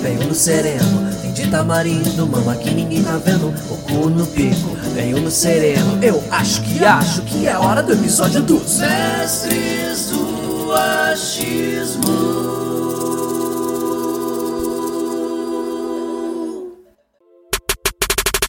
[0.00, 5.20] venho no sereno Tem de tamarindo, mama que ninguém tá vendo cu no pico, venho
[5.20, 12.59] no sereno Eu acho que acho que é hora do episódio dos Mestres do Achismo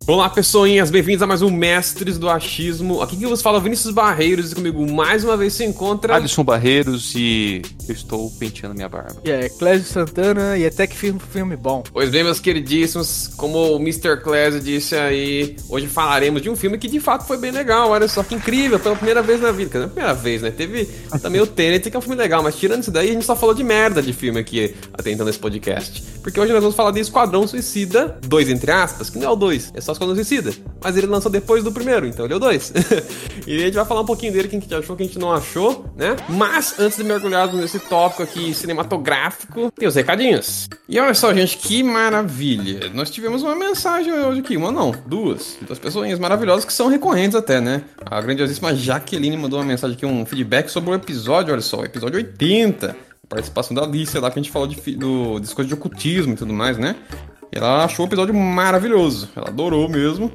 [0.07, 3.03] Olá, pessoinhas, bem-vindos a mais um Mestres do Achismo.
[3.03, 6.15] Aqui que vos fala Vinícius Barreiros e comigo mais uma vez se encontra.
[6.15, 9.21] Alisson Barreiros e eu estou penteando minha barba.
[9.23, 11.83] E é Clésio Santana e até que filme, filme bom.
[11.93, 14.17] Pois bem, meus queridíssimos, como o Mr.
[14.23, 17.91] Clésio disse aí, hoje falaremos de um filme que de fato foi bem legal.
[17.91, 19.69] Olha só que incrível, pela primeira vez na vida.
[19.69, 20.49] Quer dizer, primeira vez, né?
[20.49, 20.86] Teve
[21.21, 23.36] também o Tenet, que é um filme legal, mas tirando isso daí, a gente só
[23.36, 26.03] falou de merda de filme aqui, até então nesse podcast.
[26.23, 29.36] Porque hoje nós vamos falar de Esquadrão Suicida 2, entre aspas, que não é o
[29.36, 30.53] 2, é só Esquadrão Suicida.
[30.84, 32.73] Mas ele lançou depois do primeiro, então ele é o 2.
[33.47, 35.86] e a gente vai falar um pouquinho dele, quem que achou, quem que não achou,
[35.95, 36.16] né?
[36.28, 40.67] Mas antes de mergulharmos nesse tópico aqui cinematográfico, tem os recadinhos.
[40.88, 42.89] E olha só, gente, que maravilha.
[42.94, 45.58] Nós tivemos uma mensagem hoje aqui, uma não, duas.
[45.61, 47.83] Duas pessoas maravilhosas que são recorrentes até, né?
[48.05, 51.86] A grandiosíssima Jaqueline mandou uma mensagem aqui, um feedback sobre o episódio, olha só, o
[51.86, 56.33] episódio 80 participação da Alicia lá que a gente falou de, do, coisas de ocultismo
[56.33, 56.98] e tudo mais, né?
[57.52, 59.30] Ela achou o episódio maravilhoso.
[59.35, 60.31] Ela adorou mesmo.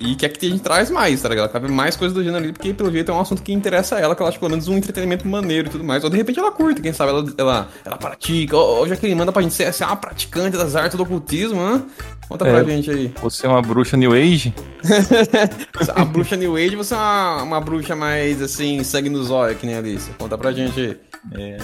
[0.00, 1.46] E quer que a gente traz mais, tá ligado?
[1.46, 3.52] Ela quer ver mais coisas do gênero ali, porque pelo jeito é um assunto que
[3.52, 6.04] interessa a ela, que ela acha pelo menos um entretenimento maneiro e tudo mais.
[6.04, 8.56] Ou de repente ela curta, quem sabe ela, ela, ela pratica.
[8.56, 11.02] Ou, ou já que ele manda pra gente ser, ser uma praticante das artes do
[11.02, 11.82] ocultismo, né?
[12.28, 12.64] Conta pra É.
[12.64, 13.12] gente aí.
[13.20, 14.54] Você é uma bruxa New Age?
[15.96, 19.66] A bruxa New Age, você é uma, uma bruxa mais assim, sangue no zóio, que
[19.66, 20.10] nem a Alice.
[20.18, 20.96] Conta pra gente aí.
[21.32, 21.58] É.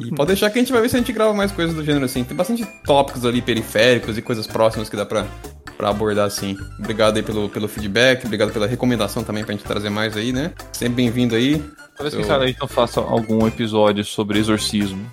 [0.00, 1.84] E pode deixar que a gente vai ver se a gente grava mais coisas do
[1.84, 2.22] gênero assim.
[2.24, 5.26] Tem bastante tópicos ali periféricos e coisas próximas que dá pra,
[5.76, 6.56] pra abordar assim.
[6.78, 10.52] Obrigado aí pelo, pelo feedback, obrigado pela recomendação também pra gente trazer mais aí, né?
[10.72, 11.62] Sempre bem-vindo aí.
[11.96, 15.04] Talvez, Eu- quem sabe, a gente não faça algum episódio sobre exorcismo.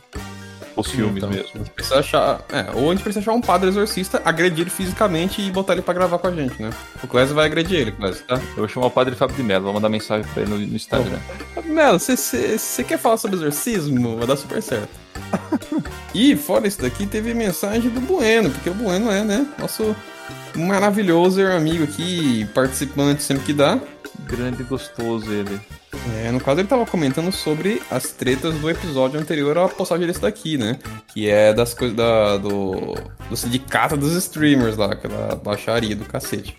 [0.80, 1.50] Os filmes Então, mesmo.
[1.54, 2.42] A gente precisa achar.
[2.52, 5.82] É, ou a gente precisa achar um padre exorcista, agredir ele fisicamente e botar ele
[5.82, 6.70] pra gravar com a gente, né?
[7.04, 8.36] O Clésio vai agredir ele, Clésio, tá?
[8.36, 10.76] Eu vou chamar o Padre Fábio de Mello, vou mandar mensagem pra ele no, no
[10.76, 11.20] Instagram.
[11.66, 14.18] Melo, você quer falar sobre exorcismo?
[14.18, 14.90] Vai dar super certo.
[16.14, 19.46] e fora isso daqui, teve mensagem do Bueno, porque o Bueno é, né?
[19.60, 19.96] Nosso
[20.56, 23.80] maravilhoso amigo aqui, participante sempre que dá.
[24.26, 25.60] Grande e gostoso ele.
[26.08, 30.22] É, no caso ele tava comentando sobre as tretas do episódio anterior à postagem desse
[30.22, 30.80] daqui, né?
[31.08, 32.96] Que é das coisas da, do,
[33.30, 36.56] do sindicato dos streamers lá, aquela baixaria do cacete.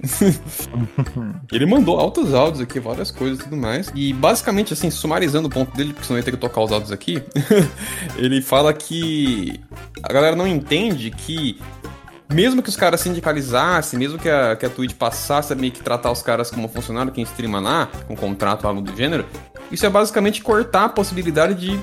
[1.53, 3.91] ele mandou altos áudios aqui, várias coisas e tudo mais.
[3.95, 6.93] E basicamente, assim, sumarizando o ponto dele, porque senão ia ter que tocar os áudios
[6.93, 7.23] aqui,
[8.17, 9.59] ele fala que
[10.03, 11.59] a galera não entende que
[12.33, 15.83] mesmo que os caras sindicalizassem, mesmo que a, que a Twitch passasse a meio que
[15.83, 19.27] tratar os caras como funcionário, quem streama lá, com contrato, algo do gênero,
[19.71, 21.81] isso é basicamente cortar a possibilidade de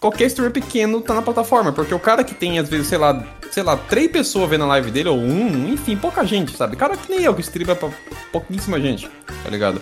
[0.00, 1.72] qualquer streamer pequeno tá na plataforma.
[1.72, 4.66] Porque o cara que tem, às vezes, sei lá, sei lá, três pessoas vendo a
[4.68, 6.76] live dele, ou um, enfim, pouca gente, sabe?
[6.76, 7.90] Cara que nem eu, que streama pra
[8.32, 9.08] pouquíssima gente,
[9.42, 9.80] tá ligado?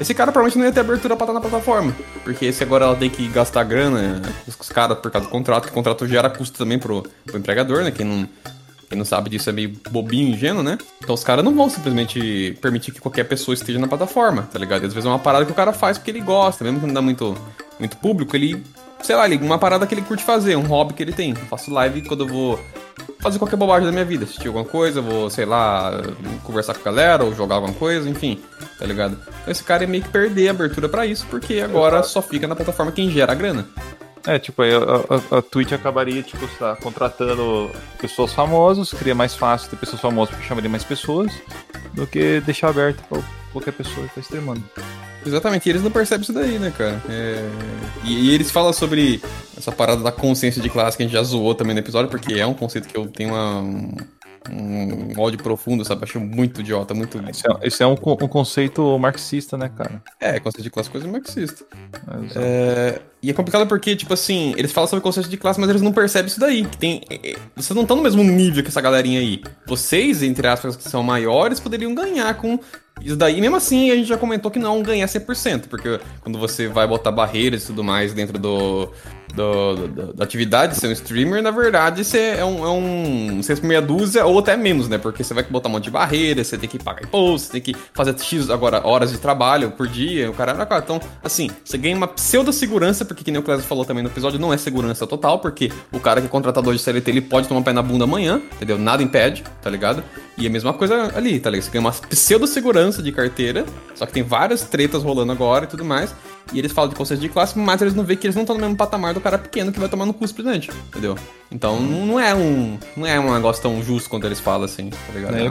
[0.00, 1.94] Esse cara provavelmente não ia ter abertura pra estar na plataforma.
[2.22, 5.64] Porque esse agora ela tem que gastar grana com os caras por causa do contrato,
[5.64, 7.90] que o contrato gera custo também pro, pro empregador, né?
[7.90, 8.28] Quem não,
[8.88, 10.78] quem não sabe disso é meio bobinho, ingênuo, né?
[11.02, 14.82] Então os caras não vão simplesmente permitir que qualquer pessoa esteja na plataforma, tá ligado?
[14.82, 16.86] E às vezes é uma parada que o cara faz porque ele gosta, mesmo que
[16.86, 17.36] não dá muito,
[17.78, 18.62] muito público, ele,
[19.02, 21.30] sei lá, uma parada que ele curte fazer, um hobby que ele tem.
[21.30, 22.60] Eu faço live quando eu vou
[23.20, 25.92] fazer qualquer bobagem da minha vida, assistir alguma coisa, vou, sei lá,
[26.44, 28.40] conversar com a galera ou jogar alguma coisa, enfim,
[28.78, 29.18] tá ligado?
[29.42, 32.46] Então esse cara é meio que perder a abertura pra isso, porque agora só fica
[32.46, 33.68] na plataforma quem gera a grana.
[34.28, 39.34] É, tipo, aí a, a, a Twitch acabaria, tipo, lá, contratando pessoas famosas, seria mais
[39.34, 41.32] fácil ter pessoas famosas porque chamaria mais pessoas,
[41.94, 44.62] do que deixar aberto pra qualquer pessoa que tá streamando.
[45.24, 47.02] Exatamente, e eles não percebem isso daí, né, cara?
[47.08, 47.42] É...
[48.04, 49.22] E, e eles falam sobre
[49.56, 52.34] essa parada da consciência de classe que a gente já zoou também no episódio, porque
[52.34, 53.62] é um conceito que eu tenho uma,
[54.50, 56.04] um, ódio profundo, sabe?
[56.04, 57.18] Acho muito idiota, muito.
[57.28, 60.02] Esse é, esse é um, um conceito marxista, né, cara?
[60.20, 61.64] É, conceito de classe coisa marxista.
[62.34, 65.82] É, E é complicado porque, tipo assim, eles falam sobre conceito de classe, mas eles
[65.82, 66.64] não percebem isso daí.
[66.64, 69.42] Que tem, é, é, vocês não estão no mesmo nível que essa galerinha aí.
[69.66, 72.58] Vocês, entre aspas, que são maiores, poderiam ganhar com
[73.00, 76.68] Isso daí, mesmo assim, a gente já comentou que não ganha 100%, porque quando você
[76.68, 78.92] vai botar barreiras e tudo mais dentro do,
[79.34, 83.42] do, do, da atividade de ser um streamer, na verdade, você é um, é um
[83.42, 84.98] seis por meia dúzia ou até menos, né?
[84.98, 87.60] Porque você vai botar um monte de barreiras, você tem que pagar imposto, você tem
[87.60, 91.78] que fazer X agora horas de trabalho por dia, o cara era Então, assim, você
[91.78, 95.06] ganha uma pseudo-segurança, porque que nem o Clésio falou também no episódio, não é segurança
[95.06, 98.04] total, porque o cara que é contratador de CLT, ele pode tomar pé na bunda
[98.04, 98.78] amanhã, entendeu?
[98.78, 100.02] Nada impede, tá ligado?
[100.36, 101.64] E a mesma coisa ali, tá ligado?
[101.64, 103.64] Você ganha uma pseudo-segurança de carteira,
[103.94, 106.14] só que tem várias tretas rolando agora e tudo mais.
[106.52, 108.56] E eles falam de conceito de classe, mas eles não veem que eles não estão
[108.56, 111.16] no mesmo patamar do cara pequeno que vai tomar no cu simplesmente, entendeu?
[111.50, 115.12] Então não é um não é um negócio tão justo quanto eles falam assim, tá
[115.14, 115.36] ligado?
[115.36, 115.46] É,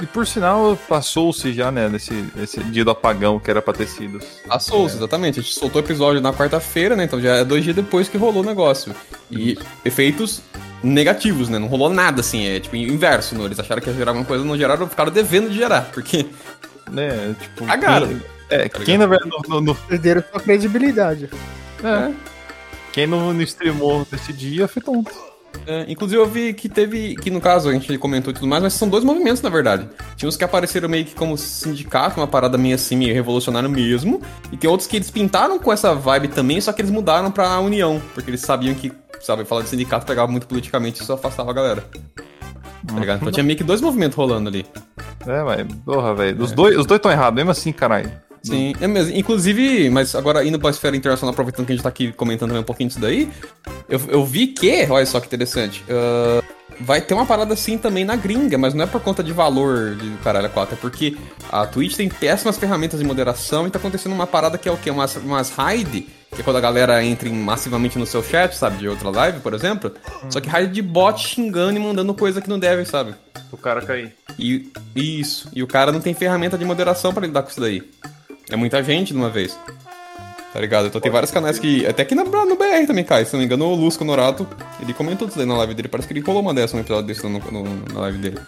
[0.00, 3.74] e, e por sinal, passou-se já, né, nesse, nesse dia do apagão que era pra
[3.74, 4.20] ter sido.
[4.46, 5.40] Passou, exatamente.
[5.40, 7.04] A gente soltou o episódio na quarta-feira, né?
[7.04, 8.94] Então já é dois dias depois que rolou o negócio.
[9.30, 10.40] E efeitos
[10.82, 11.58] negativos, né?
[11.58, 12.46] Não rolou nada, assim.
[12.46, 13.44] É tipo inverso, né?
[13.44, 15.90] Eles acharam que ia gerar alguma coisa, não geraram, ficaram devendo de gerar.
[15.92, 16.26] Porque
[16.90, 17.66] Né, tipo...
[17.66, 18.20] Cagaram.
[18.50, 21.28] É, Tá quem na verdade no, no- no- Perderam sua credibilidade.
[21.82, 22.12] é,
[22.92, 25.28] quem não, não streamou nesse dia foi tonto.
[25.66, 28.62] É, inclusive eu vi que teve, que no caso a gente comentou e tudo mais,
[28.62, 29.88] mas são dois movimentos na verdade.
[30.16, 34.20] Tinha uns que apareceram meio que como sindicato, uma parada meio assim, meio revolucionário mesmo,
[34.52, 37.58] e tem outros que eles pintaram com essa vibe também, só que eles mudaram pra
[37.60, 41.50] União, porque eles sabiam que, sabe, falar de sindicato pegava muito politicamente e isso afastava
[41.50, 41.84] a galera.
[42.86, 43.18] Tá ligado?
[43.18, 44.64] Então tinha meio que dois movimentos rolando ali.
[45.26, 46.42] É, mas, porra, velho.
[46.42, 48.10] Os dois os dois estão errados, mesmo assim, caralho.
[48.42, 49.16] Sim, é mesmo.
[49.16, 52.62] Inclusive, mas agora indo pra esfera internacional, aproveitando que a gente tá aqui comentando também
[52.62, 53.28] um pouquinho disso daí,
[53.88, 56.42] eu, eu vi que, olha só que interessante, ah,
[56.80, 59.96] vai ter uma parada assim também na gringa, mas não é por conta de valor
[59.96, 61.16] de caralho 4, é porque
[61.50, 64.76] a Twitch tem péssimas ferramentas de moderação e tá acontecendo uma parada que é o
[64.76, 64.90] quê?
[64.90, 68.78] Umas, umas raid, que é quando a galera entra massivamente no seu chat, sabe?
[68.78, 69.92] De outra live, por exemplo.
[70.28, 73.14] Só que raid de bot xingando e mandando coisa que não deve, sabe?
[73.50, 74.14] O cara cair.
[74.38, 75.48] E isso.
[75.54, 77.82] E o cara não tem ferramenta de moderação pra lidar com isso daí.
[78.50, 79.58] É muita gente de uma vez.
[80.52, 80.86] Tá ligado?
[80.86, 81.86] Então tem vários canais que.
[81.86, 83.24] Até aqui na, no BR também cai.
[83.24, 84.46] Se não me engano, o Lusco Norato,
[84.80, 85.88] ele comentou isso daí na live dele.
[85.88, 88.38] Parece que ele colou uma dessa, um episódio desse no, no- na live dele.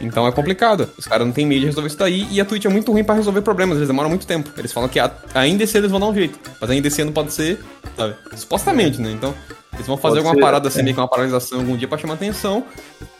[0.00, 0.90] Então é complicado.
[0.98, 2.26] Os caras não tem meio de resolver isso daí.
[2.30, 3.76] E a Twitch é muito ruim pra resolver problemas.
[3.76, 4.50] Eles demoram muito tempo.
[4.58, 6.38] Eles falam que a- ainda esse eles vão dar um jeito.
[6.60, 7.60] Mas ainda esse ano pode ser,
[7.96, 8.14] sabe?
[8.36, 9.12] Supostamente, né?
[9.12, 9.32] Então.
[9.74, 11.98] Eles vão fazer Pode alguma ser, parada assim, meio que uma paralisação algum dia pra
[11.98, 12.64] chamar atenção.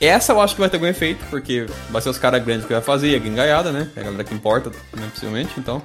[0.00, 2.72] Essa eu acho que vai ter algum efeito, porque vai ser os caras grandes que
[2.72, 3.88] vai fazer, a gringaiada, né?
[3.96, 5.82] É a galera que importa, né, possivelmente, então.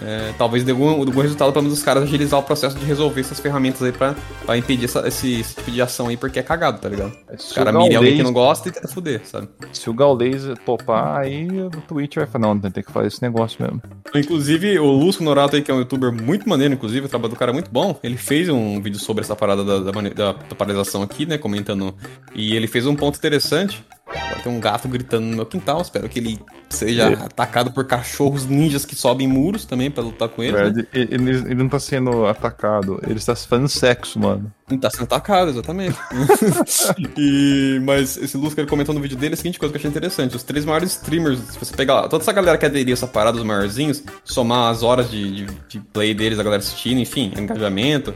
[0.00, 3.38] É, talvez dê algum, algum resultado para os caras agilizar o processo de resolver essas
[3.40, 4.14] ferramentas aí pra,
[4.46, 7.12] pra impedir essa- esse, esse tipo de ação aí, porque é cagado, tá ligado?
[7.36, 9.48] Os Se caras o mirem alguém que não gosta e tenta fuder, sabe?
[9.72, 13.62] Se o Gaules topar, aí o Twitch vai falar, não, tem que fazer esse negócio
[13.62, 13.82] mesmo.
[14.14, 17.36] Inclusive, o Lusco Norato aí, que é um youtuber muito maneiro, inclusive, o trabalho do
[17.38, 17.98] cara é muito bom.
[18.02, 21.38] Ele fez um vídeo sobre essa parada da, da, da- da paralisação aqui, né?
[21.38, 21.94] Comentando.
[22.34, 23.84] E ele fez um ponto interessante.
[24.14, 25.80] Agora tem um gato gritando no meu quintal.
[25.80, 26.38] Espero que ele
[26.68, 27.14] seja É.
[27.14, 30.52] atacado por cachorros ninjas que sobem muros também pra lutar com ele.
[30.56, 30.84] Né?
[30.92, 34.52] Ele, ele- ele não tá sendo atacado, ele está fazendo sexo, mano.
[34.70, 35.96] Ele tá sendo atacado, exatamente.
[37.18, 39.90] e, mas esse Lusco ele comentou no vídeo dele a seguinte coisa que eu achei
[39.90, 42.94] interessante: os três maiores streamers, se você pegar lá, toda essa galera que aderir a
[42.94, 46.98] essa parada dos maiorzinhos, somar as horas de, de, de play deles, a galera assistindo,
[47.00, 48.14] enfim, engajamento.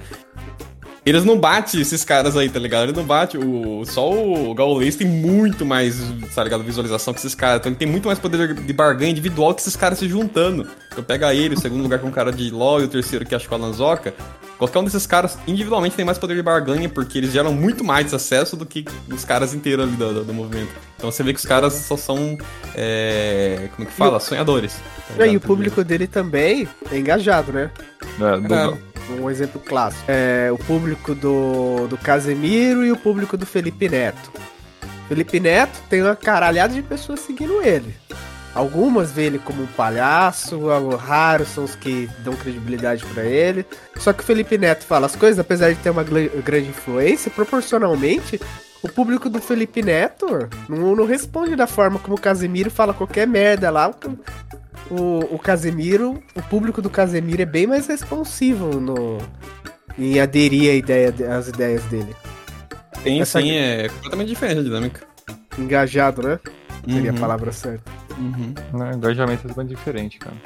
[1.06, 2.82] Eles não batem esses caras aí, tá ligado?
[2.86, 3.40] Eles não batem.
[3.40, 5.96] O, só o Gaules tem muito mais,
[6.34, 6.64] tá ligado?
[6.64, 7.60] Visualização que esses caras.
[7.60, 10.66] Então ele tem muito mais poder de barganha individual que esses caras se juntando.
[10.90, 13.24] Então pega ele, o segundo lugar que é um cara de LoL e o terceiro
[13.24, 14.12] que acho que é o Alanzoca.
[14.58, 18.12] Qualquer um desses caras individualmente tem mais poder de barganha porque eles geram muito mais
[18.12, 20.70] acesso do que os caras inteiros ali do, do- do movimento.
[20.96, 22.36] Então você vê que os caras só são.
[22.74, 24.18] é, como é que fala?
[24.18, 24.76] Sonhadores.
[25.16, 27.70] tá e o público dele também é engajado, né?
[28.20, 28.95] É, do- É.
[29.08, 30.04] Um exemplo clássico.
[30.08, 34.32] É o público do, do Casemiro e o público do Felipe Neto.
[35.08, 37.94] Felipe Neto tem uma caralhada de pessoas seguindo ele.
[38.54, 43.66] Algumas vê ele como um palhaço, algo raros são os que dão credibilidade pra ele.
[43.96, 48.40] Só que o Felipe Neto fala as coisas, apesar de ter uma grande influência, proporcionalmente,
[48.82, 53.26] o público do Felipe Neto não, não responde da forma como o Casemiro fala qualquer
[53.26, 53.92] merda lá.
[54.90, 59.18] O, o Casemiro, o público do Casemiro é bem mais responsivo no,
[59.98, 62.14] em aderir à ideia, às ideias dele.
[63.02, 65.06] Tem Essa sim, é completamente diferente a dinâmica.
[65.58, 66.38] Engajado, né?
[66.88, 67.16] Seria Uhum.
[67.16, 67.90] a palavra certa.
[68.16, 68.54] Uhum.
[68.78, 70.36] né, engajamento é bem diferente, cara.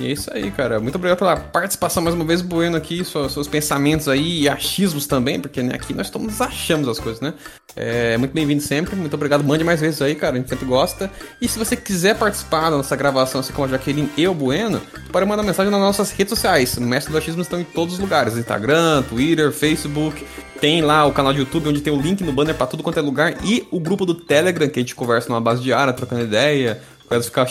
[0.00, 0.80] E é isso aí, cara.
[0.80, 5.06] Muito obrigado pela participação mais uma vez, Bueno, aqui, seus, seus pensamentos aí e achismos
[5.06, 7.34] também, porque né, aqui nós estamos achamos as coisas, né?
[7.76, 9.44] É muito bem-vindo sempre, muito obrigado.
[9.44, 11.10] Mande mais vezes aí, cara, a gente sempre gosta.
[11.38, 14.80] E se você quiser participar da nossa gravação, assim como a Jaqueline e o Bueno,
[15.12, 16.78] pode mandar mensagem nas nossas redes sociais.
[16.78, 20.26] O Mestre do Achismo estão em todos os lugares: Instagram, Twitter, Facebook.
[20.62, 22.98] Tem lá o canal de YouTube, onde tem o link no banner pra tudo quanto
[22.98, 23.34] é lugar.
[23.44, 26.80] E o grupo do Telegram, que a gente conversa numa base diária, trocando ideia
[27.10, 27.44] A ficar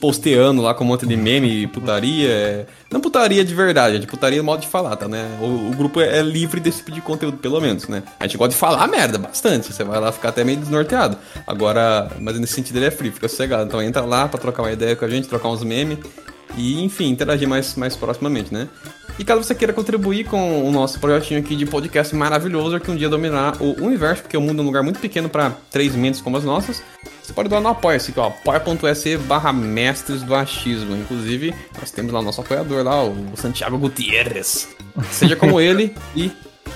[0.00, 2.30] posteando lá com um monte de meme e putaria.
[2.30, 2.66] É...
[2.90, 5.38] Não putaria de verdade, é de putaria no modo de falar, tá, né?
[5.40, 8.02] O, o grupo é, é livre desse tipo de conteúdo, pelo menos, né?
[8.18, 11.18] A gente gosta de falar merda bastante, você vai lá ficar até meio desnorteado.
[11.46, 13.64] Agora, mas nesse sentido ele é free, fica sossegado.
[13.64, 15.98] Então entra lá pra trocar uma ideia com a gente, trocar uns memes
[16.56, 18.68] e, enfim, interagir mais, mais proximamente, né?
[19.18, 22.96] E caso você queira contribuir com o nosso projetinho aqui de podcast maravilhoso que um
[22.96, 26.20] dia dominar o universo, porque o mundo é um lugar muito pequeno para três mentes
[26.20, 26.82] como as nossas,
[27.22, 30.96] você pode doar no Apoia-se, ó, apoia.se barra mestres do achismo.
[30.96, 34.68] Inclusive, nós temos lá o nosso apoiador lá, o Santiago Gutierrez.
[35.10, 36.32] Seja como ele e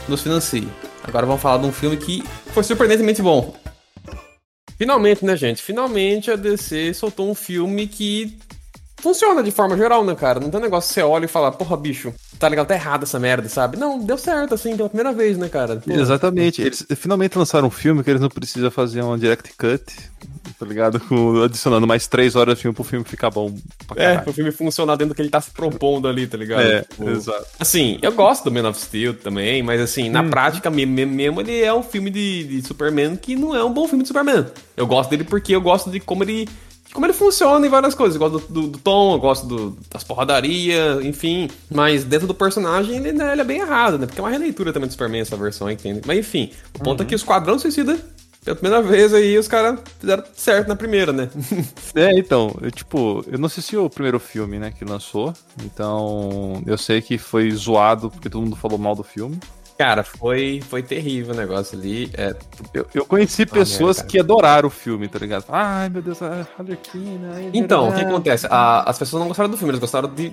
[0.09, 0.69] nos financie.
[1.03, 3.57] Agora vamos falar de um filme que foi surpreendentemente bom.
[4.79, 5.63] Finalmente, né, gente?
[5.63, 8.39] Finalmente a DC soltou um filme que
[8.99, 10.39] funciona de forma geral, né, cara?
[10.39, 13.03] Não tem um negócio que você olha e fala, porra, bicho, tá legal, tá errado
[13.05, 13.77] essa merda, sabe?
[13.77, 15.77] Não, deu certo, assim, pela primeira vez, né, cara?
[15.77, 15.93] Pô.
[15.93, 16.63] Exatamente.
[16.63, 19.83] Eles finalmente lançaram um filme que eles não precisam fazer uma direct cut,
[20.59, 21.01] tá ligado?
[21.01, 23.55] Com, adicionando mais três horas de filme pro filme ficar bom
[23.87, 24.23] pra É, caralho.
[24.25, 26.63] pro filme funcionar dentro do que ele tá se propondo ali, tá ligado?
[26.63, 27.47] É, Tipo, exato.
[27.59, 31.41] Assim, eu gosto do Man of Steel também, mas assim, na prática mesmo, mesmo, mesmo,
[31.41, 34.47] ele é um filme de, de Superman que não é um bom filme de Superman.
[34.77, 36.49] Eu gosto dele porque eu gosto de como ele.
[36.97, 38.19] Como ele funciona em várias coisas.
[38.19, 41.47] Eu gosto do, do- do tom, eu gosto do- das porradarias, enfim.
[41.71, 44.07] Mas dentro do personagem, ele, né, ele é bem errado, né?
[44.07, 46.01] Porque é uma releitura também do Superman, essa versão tem.
[46.07, 47.99] Mas enfim, o ponto é que o Esquadrão Suicida,
[48.43, 51.29] pela primeira vez aí, os caras fizeram certo na primeira, né?
[51.95, 55.35] É, então, eu, tipo, eu não assisti o primeiro filme, né, que lançou,
[55.65, 59.39] então eu sei que foi zoado porque todo mundo falou mal do filme.
[59.79, 62.11] Cara, foi, foi terrível o negócio ali.
[62.15, 62.35] É,
[62.73, 64.09] Eu, eu conheci pessoas merda, cara.
[64.11, 65.45] que adoraram o filme, tá ligado?
[65.51, 67.31] Ai, meu Deus, a Arlequina.
[67.35, 68.47] ai, Então, o que acontece?
[68.51, 70.33] A- as pessoas não gostaram do filme, eles gostaram de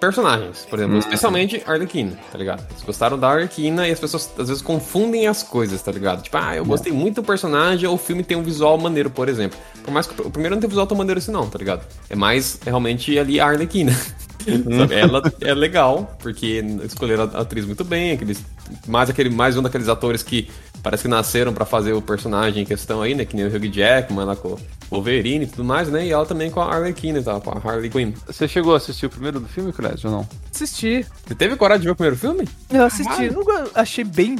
[0.00, 2.66] personagens, por exemplo, especialmente Arlequina, tá ligado?
[2.72, 6.22] Eles gostaram da Arlequina e as pessoas às vezes confundem as coisas, tá ligado?
[6.22, 9.28] Tipo, ah, eu gostei muito do personagem ou o filme tem um visual maneiro, por
[9.28, 9.56] exemplo.
[9.84, 11.86] Por mais que o primeiro não tem visual tão maneiro assim não, tá ligado?
[12.10, 13.92] É mais realmente ali a Arlequina.
[14.46, 14.78] Uhum.
[14.78, 14.94] Sabe?
[14.94, 18.44] Ela é legal, porque escolheram a atriz muito bem, aqueles,
[18.86, 20.48] mais, aquele, mais um daqueles atores que
[20.82, 23.24] parece que nasceram pra fazer o personagem em questão aí, né?
[23.24, 24.58] Que nem o Hugh Jackman lá com o
[24.90, 26.06] Wolverine e tudo mais, né?
[26.06, 28.12] E ela também com a Arlequina e tal, com a Harley Quinn.
[28.26, 30.28] Você chegou a assistir o primeiro do filme, Clésio, ou não?
[30.52, 31.06] Assisti.
[31.26, 32.48] Você teve coragem de ver o primeiro filme?
[32.70, 33.30] Eu assisti.
[33.30, 33.44] Não
[33.74, 34.36] achei bem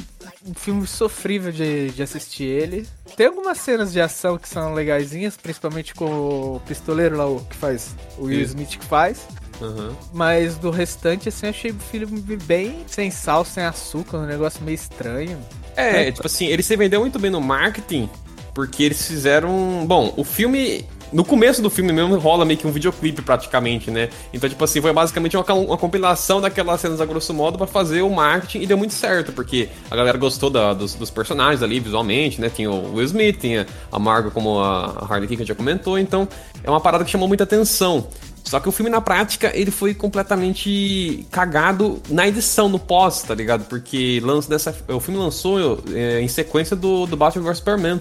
[0.47, 2.87] um filme sofrível de, de assistir ele.
[3.17, 7.57] Tem algumas cenas de ação que são legaisinhas, principalmente com o pistoleiro lá, o que
[7.57, 7.95] faz.
[8.19, 8.41] O Will.
[8.43, 9.27] Smith que faz.
[9.63, 9.97] Aham.
[10.13, 14.63] Mas do restante, assim, eu achei o filme bem sem sal, sem açúcar, um negócio
[14.63, 15.39] meio estranho.
[15.77, 18.11] É, tipo assim, ele se vendeu muito bem no marketing,
[18.55, 19.85] porque eles fizeram.
[19.87, 20.85] Bom, o filme.
[21.13, 24.09] No começo do filme mesmo rola meio que um videoclipe praticamente, né?
[24.33, 28.01] Então, tipo assim, foi basicamente uma, uma compilação daquelas cenas a grosso modo pra fazer
[28.03, 31.79] o marketing e deu muito certo, porque a galera gostou da- dos, dos personagens ali
[31.81, 32.49] visualmente, né?
[32.49, 36.27] Tinha o Will Smith, tinha a Margot como a Harley Quinn que já comentou, então
[36.65, 38.07] é uma parada que chamou muita atenção.
[38.45, 43.35] Só que o filme, na prática, ele foi completamente cagado na edição, no pós, tá
[43.35, 43.65] ligado?
[43.67, 48.01] Porque lança dessa, o filme lançou é, em sequência do, do Batman vs Superman.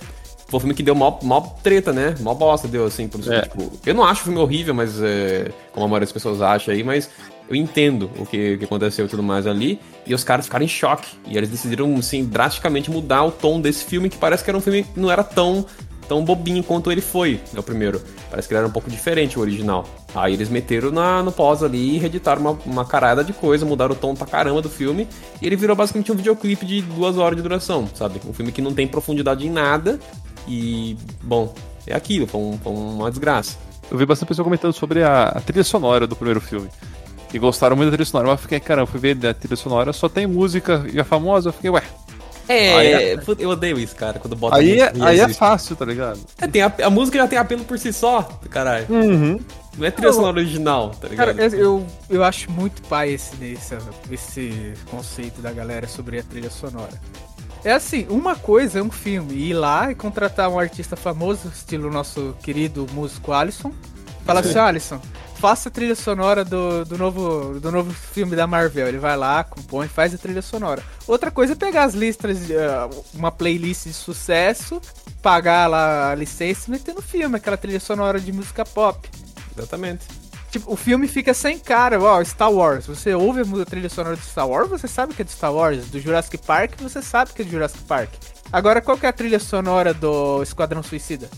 [0.52, 2.14] Foi um filme que deu mó, mó treta, né?
[2.20, 3.08] Mó bosta deu, assim.
[3.08, 3.42] Por isso que, É.
[3.44, 6.74] tipo, eu não acho o filme horrível, mas é, como a maioria das pessoas acha
[6.74, 7.10] aí, mas
[7.50, 9.80] eu entendo o que, que aconteceu e tudo mais ali.
[10.06, 11.08] E os caras ficaram em choque.
[11.26, 14.62] E eles decidiram, assim, drasticamente mudar o tom desse filme, que parece que era um
[14.62, 15.66] filme que não era tão
[16.08, 18.02] tão bobinho quanto ele foi, é o primeiro.
[18.30, 19.88] Parece que ele era um pouco diferente o original.
[20.14, 23.94] Aí eles meteram na, no pós ali e reeditaram uma, uma carada de coisa, mudaram
[23.94, 25.08] o tom pra caramba do filme,
[25.42, 28.20] e ele virou basicamente um videoclipe de duas horas de duração, sabe?
[28.28, 30.02] Um filme que não tem profundidade em nada,
[30.48, 31.54] e, bom,
[31.88, 33.58] é aquilo, foi, um- foi uma desgraça.
[33.90, 36.70] Eu vi bastante pessoa comentando sobre a, a trilha sonora do primeiro filme.
[37.34, 39.92] E gostaram muito da trilha sonora, mas eu fiquei, caramba, fui ver a trilha sonora,
[39.94, 41.84] só tem música já famosa, eu fiquei, ué.
[42.50, 45.76] É, puta, eu odeio isso, cara, quando bota Aí, é, música e aí é fácil,
[45.76, 46.20] tá ligado?
[46.42, 48.86] É, tem a, a música já tem apelo por si só, caralho.
[48.90, 49.40] Uhum.
[49.78, 51.28] Não é trilha sonora original, tá ligado?
[51.36, 53.78] Cara, eu, eu, eu acho muito pai esse, esse,
[54.12, 56.92] esse conceito da galera sobre a trilha sonora.
[57.64, 61.92] É assim, uma coisa é um filme, ir lá e contratar um artista famoso, estilo
[61.92, 63.72] nosso querido músico Alisson.
[64.26, 65.00] Fala assim, Alisson,
[65.36, 68.88] faça a trilha sonora do, do, novo, do novo filme da Marvel.
[68.88, 70.84] Ele vai lá, compõe, faz a trilha sonora.
[71.08, 74.82] Outra coisa é pegar as listas, de, ah, uma playlist de sucesso,
[75.22, 79.08] pagar lá a licença e meter no filme, aquela trilha sonora de música pop.
[79.56, 80.21] Exatamente.
[80.52, 82.86] Tipo, o filme fica sem cara, ó, Star Wars.
[82.86, 85.86] Você ouve a trilha sonora de Star Wars, você sabe que é de Star Wars.
[85.90, 88.10] Do Jurassic Park, você sabe que é de Jurassic Park.
[88.52, 91.30] Agora, qual que é a trilha sonora do Esquadrão Suicida?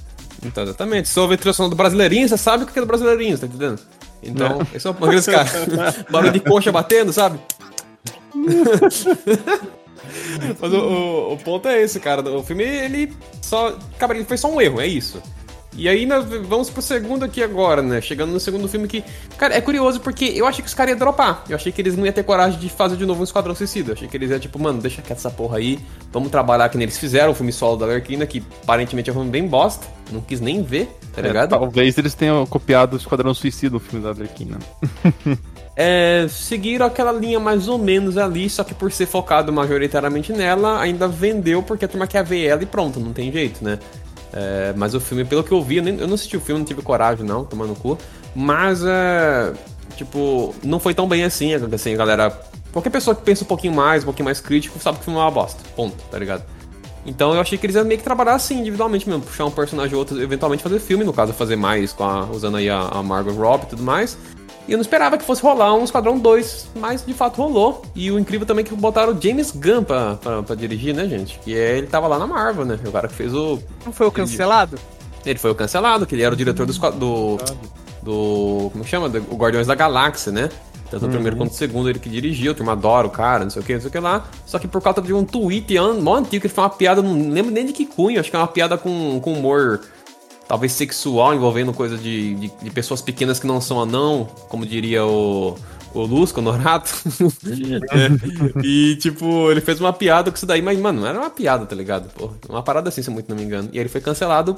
[0.43, 1.07] Então, exatamente.
[1.09, 3.45] Se ouve a trilha sonora do Brasileirinho, você sabe o que é do Brasileirinho, tá
[3.45, 3.79] entendendo?
[4.23, 5.51] Então, esse é o aqueles caras.
[6.09, 7.39] Barulho de concha batendo, sabe?
[10.59, 12.21] Mas o, o- o ponto é esse, cara.
[12.29, 13.77] O filme, ele só.
[13.97, 15.21] Cara, ele foi só um erro, é isso.
[15.75, 17.99] E aí nós vamos pro segundo aqui agora, né?
[17.99, 19.03] Chegando no segundo filme que.
[19.37, 21.43] Cara, é curioso porque eu achei que os caras iam dropar.
[21.49, 23.89] Eu achei que eles não iam ter coragem de fazer de novo um Esquadrão Suicida.
[23.91, 25.79] Eu achei que eles iam, tipo, mano, deixa quieto essa porra aí.
[26.11, 29.15] Vamos trabalhar que nem eles fizeram o filme solo da Arlequina, que aparentemente é um
[29.15, 29.87] filme bem bosta.
[30.11, 31.49] Não quis nem ver, tá É, ligado?
[31.49, 34.59] talvez eles tenham copiado o Esquadrão Suicida no filme da Arlequina.
[35.75, 40.79] É, seguiram aquela linha mais ou menos ali, só que por ser focado majoritariamente nela,
[40.79, 43.79] ainda vendeu porque a turma quer ver ela e pronto, não tem jeito, né?
[44.33, 46.59] É, mas o filme, pelo que eu vi, eu, nem- eu não assisti o filme,
[46.59, 47.97] não tive coragem não, tomando cu.
[48.35, 49.53] Mas, é,
[49.95, 52.37] tipo, não foi tão bem assim, assim, galera...
[52.71, 55.19] Qualquer pessoa que pensa um pouquinho mais, um pouquinho mais crítico, sabe que o filme
[55.19, 56.43] é uma bosta, ponto, tá ligado?
[57.05, 59.93] Então eu achei que eles iam meio que trabalhar assim, individualmente mesmo, puxar um personagem
[59.93, 63.31] ou outro, eventualmente fazer filme, no caso, fazer mais a, usando aí a, a Margot
[63.33, 64.17] Robbie e tudo mais.
[64.67, 67.81] E eu não esperava que fosse rolar um Esquadrão 2, mas de fato rolou.
[67.95, 71.07] E o incrível também é que botaram o James Gunn pra, pra, pra dirigir, né,
[71.07, 71.37] gente?
[71.39, 72.79] Que é, ele tava lá na Marvel, né?
[72.85, 73.59] O cara que fez o.
[73.85, 74.79] Não foi o cancelado?
[75.25, 76.73] Ele foi o cancelado, que ele era o diretor do.
[76.73, 77.37] do,
[78.01, 79.09] do como que chama?
[79.09, 80.49] Do, o Guardiões da Galáxia, né?
[80.89, 83.49] Tanto o primeiro quanto o segundo ele que dirigiu, a turma adora o cara, não
[83.49, 84.25] sei o que, não sei o que lá.
[84.45, 87.31] Só que por causa de um tweet mó antigo que ele fez uma piada, não
[87.31, 89.81] lembro nem de que cunho, acho que é uma piada com, com humor
[90.47, 95.05] talvez sexual, envolvendo coisa de, de, de pessoas pequenas que não são anão, como diria
[95.05, 95.57] o,
[95.93, 96.91] o Lusco, o Norato.
[97.91, 98.63] É.
[98.63, 101.65] E, tipo, ele fez uma piada com isso daí, mas, mano, não era uma piada,
[101.65, 102.09] tá ligado?
[102.13, 103.69] Porra, uma parada assim, se eu muito não me engano.
[103.71, 104.55] E aí ele foi cancelado.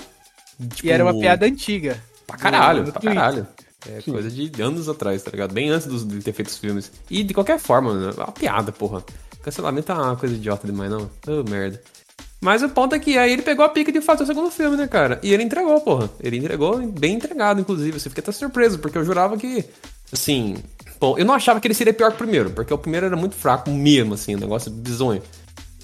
[0.73, 2.01] Tipo, E era uma piada antiga.
[2.27, 3.19] Pra caralho, No- no pra Twitter.
[3.19, 3.47] caralho.
[3.87, 5.53] É coisa de anos atrás, tá ligado?
[5.53, 6.91] Bem antes dos- de ter feito os filmes.
[7.09, 8.13] E de qualquer forma, né?
[8.17, 9.03] é uma piada, porra.
[9.43, 11.07] Cancelamento é uma coisa idiota demais, não.
[11.27, 11.79] Ô, merda.
[12.45, 14.77] Mas o ponto é que aí ele pegou a pica de fazer o segundo filme,
[14.77, 15.19] né, cara?
[15.23, 16.11] E ele entregou, porra.
[16.19, 17.99] Ele entregou bem entregado, inclusive.
[17.99, 19.65] Você fica até surpreso, porque eu jurava que,
[20.13, 20.55] assim.
[20.99, 23.15] Bom, eu não achava que ele seria pior que o primeiro, porque o primeiro era
[23.15, 25.23] muito fraco mesmo, assim, um negócio bizonho.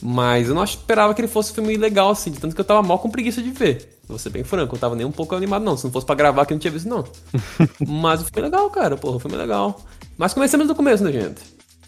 [0.03, 2.65] Mas eu não esperava que ele fosse um filme legal, assim, de tanto que eu
[2.65, 3.97] tava mal com preguiça de ver.
[4.07, 5.75] Vou ser bem franco, eu tava nem um pouco animado, não.
[5.75, 7.03] Se não fosse pra gravar, que eu não tinha visto, não.
[7.87, 9.81] Mas o filme é legal, cara, porra, o filme é legal.
[10.15, 11.41] Mas comecemos do começo, né, gente?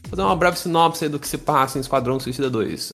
[0.06, 2.90] Vou fazer uma breve sinopse aí do que se passa em Esquadrão Suicida 2.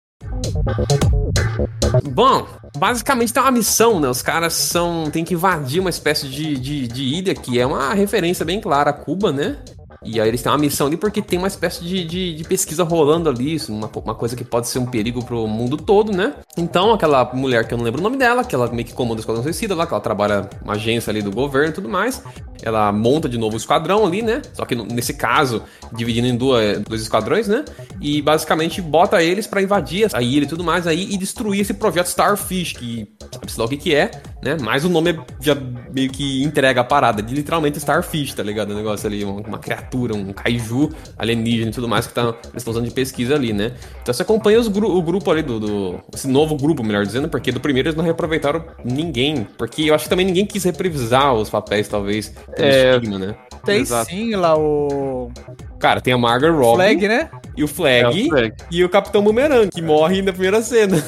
[2.11, 2.47] Bom,
[2.77, 4.07] basicamente tem uma missão, né?
[4.07, 5.09] Os caras são.
[5.11, 8.91] tem que invadir uma espécie de, de, de ilha que é uma referência bem clara
[8.91, 9.57] a Cuba, né?
[10.03, 12.83] E aí eles têm uma missão ali porque tem uma espécie de, de, de pesquisa
[12.83, 16.35] rolando ali, uma, uma coisa que pode ser um perigo pro mundo todo, né?
[16.57, 19.17] Então aquela mulher que eu não lembro o nome dela, que ela meio que comanda
[19.17, 22.23] o Esquadrão Suicida lá, que ela trabalha uma agência ali do governo e tudo mais,
[22.61, 24.41] ela monta de novo o esquadrão ali, né?
[24.53, 27.65] Só que nesse caso, dividindo em duas, dois esquadrões, né?
[28.01, 31.73] E basicamente bota eles pra invadir a ilha e tudo mais aí e destruir esse
[31.73, 34.57] projeto Starfish, que sabe-se lá o que que é, né?
[34.61, 35.55] Mas o nome é- já
[35.93, 38.71] meio que entrega a parada, de literalmente Starfish, tá ligado?
[38.71, 42.71] O negócio ali, uma criatura, um kaiju alienígena e tudo mais que tá, eles estão
[42.71, 43.73] usando de pesquisa ali, né?
[44.01, 47.27] Então você acompanha os gru- o grupo ali do, do- Esse novo grupo, melhor dizendo,
[47.29, 49.47] porque do primeiro eles não reaproveitaram ninguém.
[49.57, 52.95] Porque eu acho que também ninguém quis reprivisar os papéis, talvez, É.
[52.95, 53.35] estigma, né?
[53.65, 54.09] Tem Exato.
[54.09, 55.31] sim lá o
[55.79, 57.29] Cara, tem a Margot Robbie Flag, né?
[57.55, 58.53] e o Flag, É, o Flag.
[58.71, 61.01] e o Capitão Boomerang, que morre na primeira cena.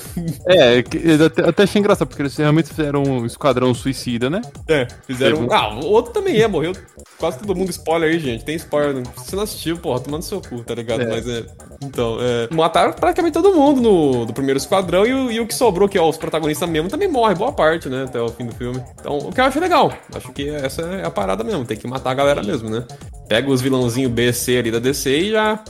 [0.48, 4.42] É, que- eu até, até achei engraçado, porque eles realmente fizeram um esquadrão suicida, né?
[4.68, 5.38] É, fizeram.
[5.44, 6.74] Teve Ah, o outro também é, morreu.
[7.18, 8.44] Quase todo mundo spoiler aí, gente.
[8.44, 9.04] Tem spoiler.
[9.18, 11.02] Se você não assistiu, porra, tomando seu cu, tá ligado?
[11.02, 11.06] É.
[11.06, 11.44] Mas é.
[11.84, 12.54] Então, é.
[12.54, 15.98] Mataram praticamente todo mundo no, do primeiro esquadrão e o, e o que sobrou, que
[15.98, 18.04] é os protagonistas mesmo, também morre, boa parte, né?
[18.06, 18.82] Até o fim do filme.
[19.00, 19.94] Então, o que eu acho legal.
[20.16, 21.64] Acho que essa é a parada mesmo.
[21.66, 22.84] Tem que matar a galera mesmo, né?
[23.28, 25.64] Pega os vilãozinhos B, C ali da DC e já.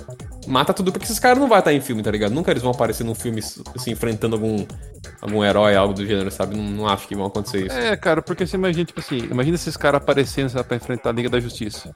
[0.47, 2.31] Mata tudo, porque esses caras não vão estar em filme, tá ligado?
[2.33, 3.39] Nunca eles vão aparecer num filme
[3.75, 4.65] assim, enfrentando algum,
[5.21, 6.55] algum herói, algo do gênero, sabe?
[6.55, 7.75] Não, não acho que vão acontecer isso.
[7.77, 11.13] É, cara, porque você imagina, tipo assim, imagina esses caras aparecendo sabe, pra enfrentar a
[11.13, 11.91] Liga da Justiça.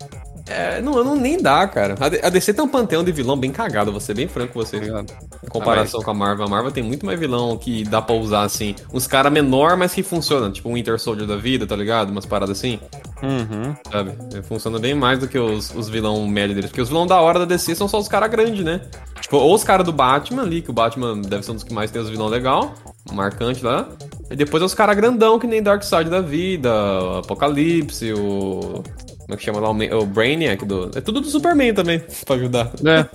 [0.48, 1.96] É, não, não nem dá, cara.
[2.00, 4.78] A DC tem um panteão de vilão bem cagado, vou ser bem franco com você.
[4.78, 5.12] Tá ligado?
[5.44, 6.46] Em comparação com a Marvel.
[6.46, 8.76] A Marvel tem muito mais vilão que dá pra usar, assim.
[8.94, 10.52] Uns caras menor, mas que funcionam.
[10.52, 12.12] Tipo um Winter Soldier da vida, tá ligado?
[12.12, 12.80] Umas paradas assim,
[13.24, 13.76] Uhum.
[13.92, 14.44] sabe?
[14.44, 16.70] Funciona bem mais do que os, os vilão médio deles.
[16.70, 18.82] Porque os vilão da hora da DC são só os caras grandes, né?
[19.22, 21.74] Tipo, ou os caras do Batman ali, que o Batman deve ser um dos que
[21.74, 22.76] mais tem os vilão legal.
[23.12, 23.88] Marcante lá.
[24.30, 28.84] E depois é os caras grandão, que nem Darkseid da vida, o Apocalipse, o.
[29.26, 29.70] Como é que chama lá?
[29.72, 30.92] O, Brainiac do.
[30.96, 32.72] É tudo do Superman também, pra ajudar.
[32.86, 33.06] É,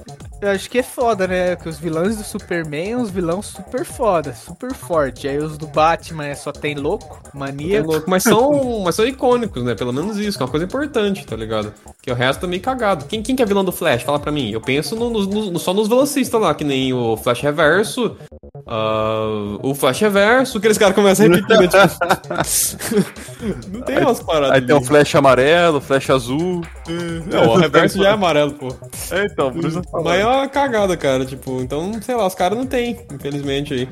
[0.42, 1.55] Eu acho que é foda, né?
[1.55, 5.29] Que os vilões do Superman são os vilões super foda, super forte.
[5.29, 7.92] Aí os do Batman é só tem louco, maníaco.
[7.92, 9.75] louco, mas são, mas são icônicos, né?
[9.77, 11.73] Pelo menos isso, que é uma coisa importante, tá ligado?
[12.03, 13.05] Que o resto é meio cagado.
[13.05, 14.03] Quem, quem que é vilão do Flash?
[14.03, 14.51] Fala pra mim.
[14.51, 18.16] Eu penso no- no- no- só nos velocistas lá, que nem o Flash Reverso,
[18.66, 21.68] ah, o Flash Reverso, que eles caras começam a repetir, né?
[21.68, 21.81] Tipo...
[23.73, 24.53] Não tem umas paradas.
[24.53, 26.62] aí tem o flash amarelo, flash azul.
[27.27, 28.68] Não, o Reverso já é amarelo, pô.
[29.11, 29.83] É, então, por isso.
[30.05, 31.25] Mas é uma cagada, cara.
[31.25, 33.88] Tipo, então, sei lá, os caras não tem, infelizmente aí.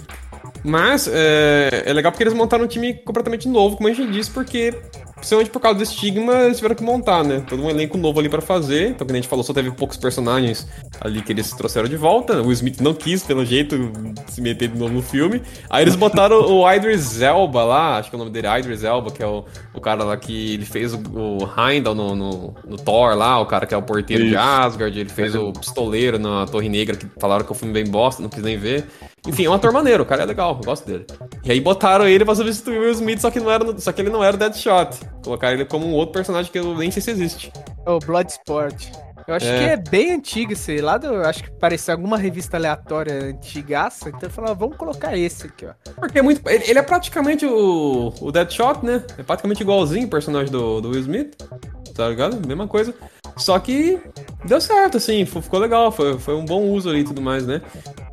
[0.64, 4.30] Mas é, é legal porque eles montaram um time completamente novo, como a gente disse,
[4.30, 4.74] porque
[5.18, 7.44] Principalmente por causa do estigma, eles tiveram que montar, né?
[7.48, 8.90] Todo um elenco novo ali pra fazer.
[8.90, 10.66] Então, como a gente falou, só teve poucos personagens
[11.00, 12.40] ali que eles trouxeram de volta.
[12.42, 13.76] O Smith não quis, pelo jeito,
[14.28, 15.42] se meter de novo no filme.
[15.68, 18.84] Aí eles botaram o Idris Elba lá, acho que é o nome dele é Idris
[18.84, 22.54] Elba, que é o, o cara lá que ele fez o, o Heimdall no, no,
[22.66, 24.30] no, Thor lá, o cara que é o porteiro Isso.
[24.30, 24.98] de Asgard.
[24.98, 28.28] Ele fez o pistoleiro na Torre Negra, que falaram que o filme bem bosta, não
[28.28, 28.86] quis nem ver.
[29.26, 31.06] Enfim, é um ator maneiro, o cara é legal, eu gosto dele.
[31.44, 34.00] E aí botaram ele pra substituir o Will Smith, só que, não era, só que
[34.00, 35.00] ele não era o Deadshot.
[35.22, 37.52] Colocaram ele como um outro personagem que eu nem sei se existe.
[37.86, 38.90] É o Bloodsport.
[39.26, 39.58] Eu acho é.
[39.58, 44.22] que é bem antigo esse lá, do, acho que parecia alguma revista aleatória antigaça, então
[44.22, 45.72] eu falava, vamos colocar esse aqui, ó.
[45.96, 46.40] Porque é muito.
[46.48, 49.04] Ele, ele é praticamente o, o Deadshot, né?
[49.18, 51.36] É praticamente igualzinho o personagem do, do Will Smith.
[51.94, 52.46] Tá ligado?
[52.46, 52.94] Mesma coisa.
[53.36, 54.00] Só que
[54.44, 57.60] deu certo, assim, ficou legal, foi, foi um bom uso ali e tudo mais, né?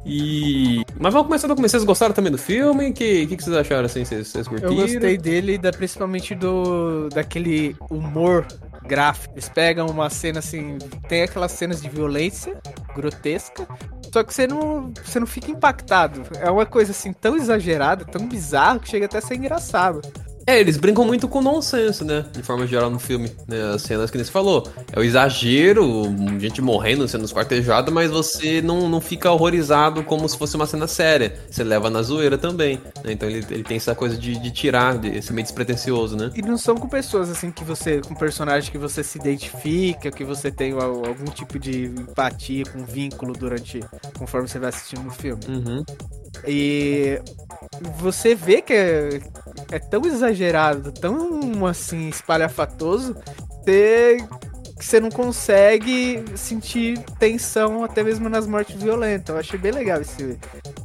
[0.05, 0.83] E.
[0.99, 1.71] Mas vamos começar do começo.
[1.71, 2.89] Vocês gostaram também do filme?
[2.89, 4.05] O que, que, que, vocês acharam assim?
[4.05, 4.71] Vocês, vocês curtiram?
[4.71, 8.45] Eu gostei dele, da, principalmente do daquele humor
[8.85, 9.33] gráfico.
[9.33, 10.77] Eles pegam uma cena assim.
[11.09, 12.61] Tem aquelas cenas de violência
[12.95, 13.67] grotesca.
[14.13, 16.21] Só que você não, você não fica impactado.
[16.39, 20.01] É uma coisa assim tão exagerada, tão bizarra, que chega até a ser engraçado.
[20.47, 22.23] É, eles brincam muito com nonsense, né?
[22.31, 23.31] De forma geral no filme.
[23.47, 23.73] Né?
[23.73, 24.67] As cenas que você falou.
[24.91, 26.03] É o exagero,
[26.39, 30.85] gente morrendo, sendo esquartejada, mas você não, não fica horrorizado como se fosse uma cena
[30.87, 31.39] séria.
[31.49, 32.79] Você leva na zoeira também.
[33.03, 33.13] Né?
[33.13, 36.29] Então ele, ele tem essa coisa de, de tirar, de ser meio despretensioso, né?
[36.35, 38.01] E não são com pessoas assim que você.
[38.01, 43.33] com personagens que você se identifica, que você tem algum tipo de empatia, com vínculo
[43.33, 43.79] durante.
[44.17, 45.41] conforme você vai assistindo o filme.
[45.47, 45.83] Uhum.
[46.47, 47.19] E
[47.97, 49.21] você vê que é,
[49.71, 53.15] é tão exagerado, tão assim, espalhafatoso,
[53.65, 54.17] que
[54.79, 59.33] você não consegue sentir tensão até mesmo nas mortes violentas.
[59.33, 60.37] Eu achei bem legal esse,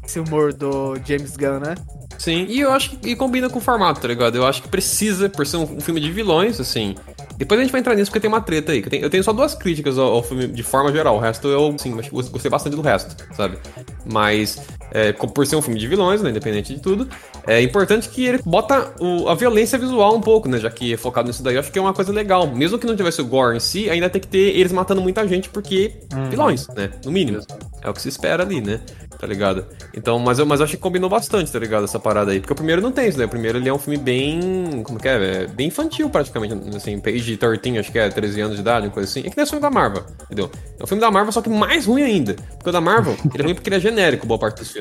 [0.05, 1.75] esse humor do James Gunn, né?
[2.19, 4.37] Sim, e eu acho que combina com o formato, tá ligado?
[4.37, 6.95] Eu acho que precisa, por ser um, um filme de vilões, assim,
[7.41, 8.83] depois a gente vai entrar nisso porque tem uma treta aí.
[8.83, 11.17] Tenho, eu tenho só duas críticas ao, ao, filme de forma geral.
[11.17, 13.57] O resto eu, sim, gostei bastante do resto, sabe?
[14.05, 14.61] Mas,
[14.93, 17.09] é, por ser um filme de vilões, né, independente de tudo,
[17.47, 20.59] é importante que ele bota o, a violência visual um pouco, né?
[20.59, 22.47] Já que é focado nisso daí, eu acho que é uma coisa legal.
[22.47, 25.27] Mesmo que não tivesse o gore em si, ainda tem que ter eles matando muita
[25.27, 26.31] gente, porque uhum.
[26.31, 26.91] vilões, né?
[27.05, 27.41] No mínimo.
[27.83, 28.81] É o que se espera ali, né?
[29.21, 29.67] Tá ligado?
[29.95, 31.85] Então, mas eu, mas eu acho que combinou bastante, tá ligado?
[31.85, 32.41] Essa parada aí.
[32.41, 33.27] Porque o primeiro não tem isso, né?
[33.27, 34.83] O primeiro ele é um filme bem.
[34.83, 35.43] Como que é?
[35.43, 36.55] é bem infantil, praticamente.
[36.75, 39.21] Assim, page 13, acho que é 13 anos de idade, uma coisa assim.
[39.21, 40.51] É que nem o filme da Marvel, entendeu?
[40.79, 42.35] É um filme da Marvel, só que mais ruim ainda.
[42.57, 44.80] Porque o da Marvel, ele é ruim porque ele é genérico, boa parte dos filmes.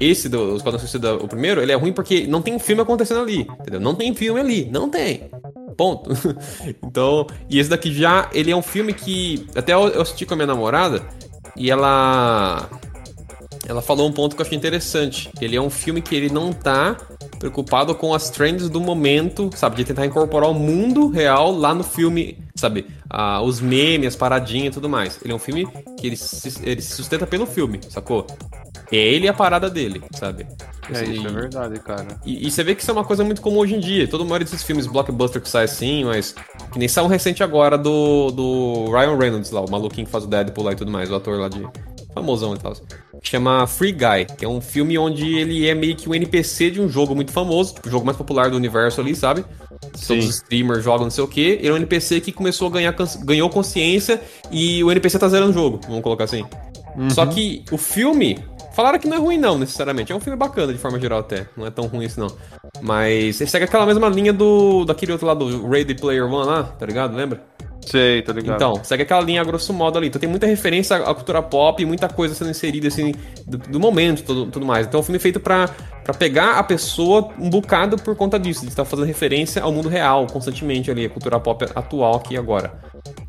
[0.00, 3.40] Esse, do Esquadrão Suicida, o primeiro, ele é ruim porque não tem filme acontecendo ali,
[3.40, 3.80] entendeu?
[3.80, 5.30] Não tem filme ali, não tem.
[5.76, 6.10] Ponto.
[6.82, 9.46] então, e esse daqui já, ele é um filme que.
[9.54, 11.02] Até eu assisti com a minha namorada
[11.56, 12.68] e ela
[13.66, 15.30] ela falou um ponto que eu achei interessante.
[15.40, 16.96] Ele é um filme que ele não tá
[17.38, 19.76] preocupado com as trends do momento, sabe?
[19.76, 22.86] De tentar incorporar o mundo real lá no filme, sabe?
[23.08, 25.18] Ah, os memes, as paradinhas e tudo mais.
[25.22, 25.66] Ele é um filme
[25.98, 28.26] que ele se, ele se sustenta pelo filme, sacou?
[28.92, 30.46] É ele e a parada dele, sabe?
[30.90, 32.06] É, assim, isso é verdade, cara.
[32.24, 34.06] E, e, você vê que isso é uma coisa muito comum hoje em dia.
[34.06, 36.34] Todo maioria desses filmes blockbuster que sai assim, mas.
[36.72, 40.24] Que nem saiu um recente agora do, do Ryan Reynolds lá, o maluquinho que faz
[40.24, 41.66] o Deadpool lá e tudo mais, o ator lá de.
[42.14, 42.74] famosão e tal
[43.24, 46.80] chama Free Guy, que é um filme onde ele é meio que um NPC de
[46.80, 49.44] um jogo muito famoso, tipo, o jogo mais popular do universo ali, sabe?
[49.94, 50.08] Sim.
[50.08, 51.40] Todos os streamers jogam não sei o que.
[51.40, 54.20] Ele é um NPC que começou a ganhar ganhou consciência
[54.50, 56.44] e o NPC tá zerando o jogo, vamos colocar assim.
[56.96, 57.10] Uhum.
[57.10, 58.38] Só que o filme.
[58.74, 60.12] Falaram que não é ruim, não, necessariamente.
[60.12, 61.46] É um filme bacana, de forma geral, até.
[61.56, 62.28] Não é tão ruim isso, não.
[62.82, 64.84] Mas ele segue aquela mesma linha do.
[64.84, 67.14] daquele outro lado, do Ready Player One lá, tá ligado?
[67.14, 67.53] Lembra?
[67.86, 68.56] Sei, tá ligado.
[68.56, 70.08] Então, segue aquela linha grosso modo ali.
[70.08, 73.14] Então tem muita referência à cultura pop, muita coisa sendo inserida assim
[73.46, 74.86] do, do momento, tudo, tudo mais.
[74.86, 75.68] Então é um filme feito pra,
[76.02, 79.88] pra pegar a pessoa um bocado por conta disso, de estar fazendo referência ao mundo
[79.88, 82.72] real constantemente ali, a cultura pop atual aqui agora.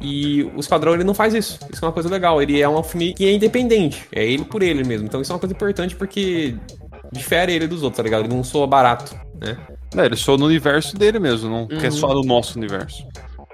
[0.02, 1.60] E o Esquadrão ele não faz isso.
[1.72, 2.42] Isso é uma coisa legal.
[2.42, 4.08] Ele é um filme que é independente.
[4.12, 5.06] É ele por ele mesmo.
[5.06, 6.56] Então isso é uma coisa importante porque
[7.12, 8.26] difere ele dos outros, tá ligado?
[8.26, 9.58] Ele não soa barato, né?
[9.96, 11.68] É, ele soa no universo dele mesmo, não uhum.
[11.68, 13.06] quer só no nosso universo.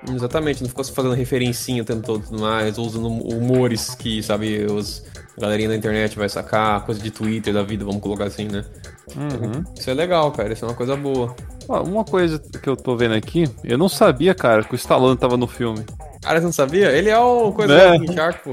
[0.09, 4.65] Exatamente, não ficou fazendo referencinha o tempo todo tudo mais, ou usando humores que, sabe,
[4.65, 5.03] os
[5.37, 8.65] galerinha da internet vai sacar, coisa de Twitter da vida, vamos colocar assim, né?
[9.15, 9.63] Uhum.
[9.77, 11.35] Isso é legal, cara, isso é uma coisa boa.
[11.67, 15.37] uma coisa que eu tô vendo aqui, eu não sabia, cara, que o Stallone tava
[15.37, 15.83] no filme.
[16.21, 16.91] Cara, você não sabia?
[16.91, 17.97] Ele é o coisa é.
[17.97, 18.51] do Shark, pô.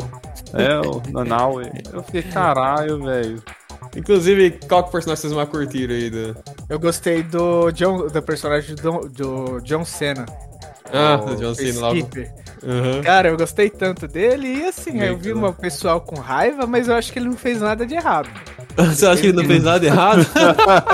[0.54, 1.61] É, o Nanau.
[1.92, 3.42] Eu fiquei, caralho, velho.
[3.94, 6.08] Inclusive, qual que personagem vocês mais curtiram aí?
[6.08, 6.37] Do...
[6.68, 10.24] Eu gostei do, John, do personagem do, do John Cena.
[10.92, 12.09] Ah, o John Cena logo.
[12.62, 13.03] Uhum.
[13.03, 16.94] Cara, eu gostei tanto dele e assim, eu vi um pessoal com raiva, mas eu
[16.94, 18.29] acho que ele não fez nada de errado.
[18.77, 20.27] Você acha que ele não fez nada errado?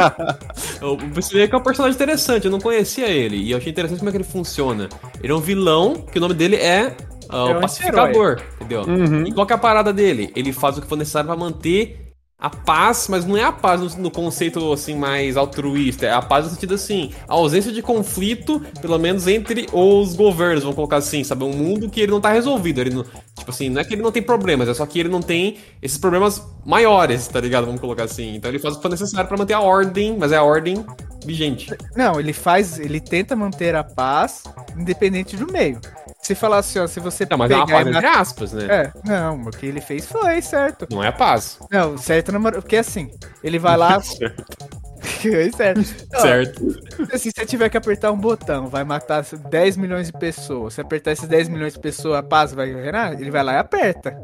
[0.83, 3.37] o Peacemaker é um personagem interessante, eu não conhecia ele.
[3.37, 4.89] E eu achei interessante como é que ele funciona.
[5.23, 6.95] Ele é um vilão, que o nome dele é
[7.29, 8.85] ah, É o um pacificador, entendeu?
[9.27, 10.33] E qual que é a parada dele?
[10.35, 12.04] Ele faz o que for necessário pra manter
[12.38, 16.20] a paz, mas não é a paz no, no conceito assim mais altruísta, é a
[16.20, 20.97] paz no sentido assim, a ausência de conflito, pelo menos entre os governos, vamos colocar
[20.97, 23.85] assim, sabe, um mundo que ele não tá resolvido, ele não, tipo assim, não é
[23.85, 27.40] que ele não tem problemas, é só que ele não tem esses problemas maiores, tá
[27.40, 27.66] ligado?
[27.66, 28.35] Vamos colocar assim.
[28.35, 30.85] Então ele faz o que for necessário pra manter a ordem, mas é a ordem
[31.25, 31.70] vigente.
[31.97, 34.44] Não, ele faz, ele tenta manter a paz
[34.77, 35.81] independente do meio.
[36.25, 38.21] Se falar assim, ó, se você Não, mas é uma pegar paz e entre matar-
[38.21, 38.67] aspas, né?
[38.71, 40.87] É, não, o que ele fez foi certo.
[40.91, 41.59] Não é a paz.
[41.71, 43.11] Não, certo na mor- porque assim,
[43.43, 43.97] ele vai lá.
[43.97, 44.01] É
[45.55, 45.85] certo.
[46.19, 47.19] Certo.
[47.19, 50.75] Se você tiver que apertar um botão, vai matar 10 milhões de pessoas.
[50.75, 53.13] Se apertar esses 10 milhões de pessoas, a paz vai reinar?
[53.21, 54.17] Ele vai lá e aperta.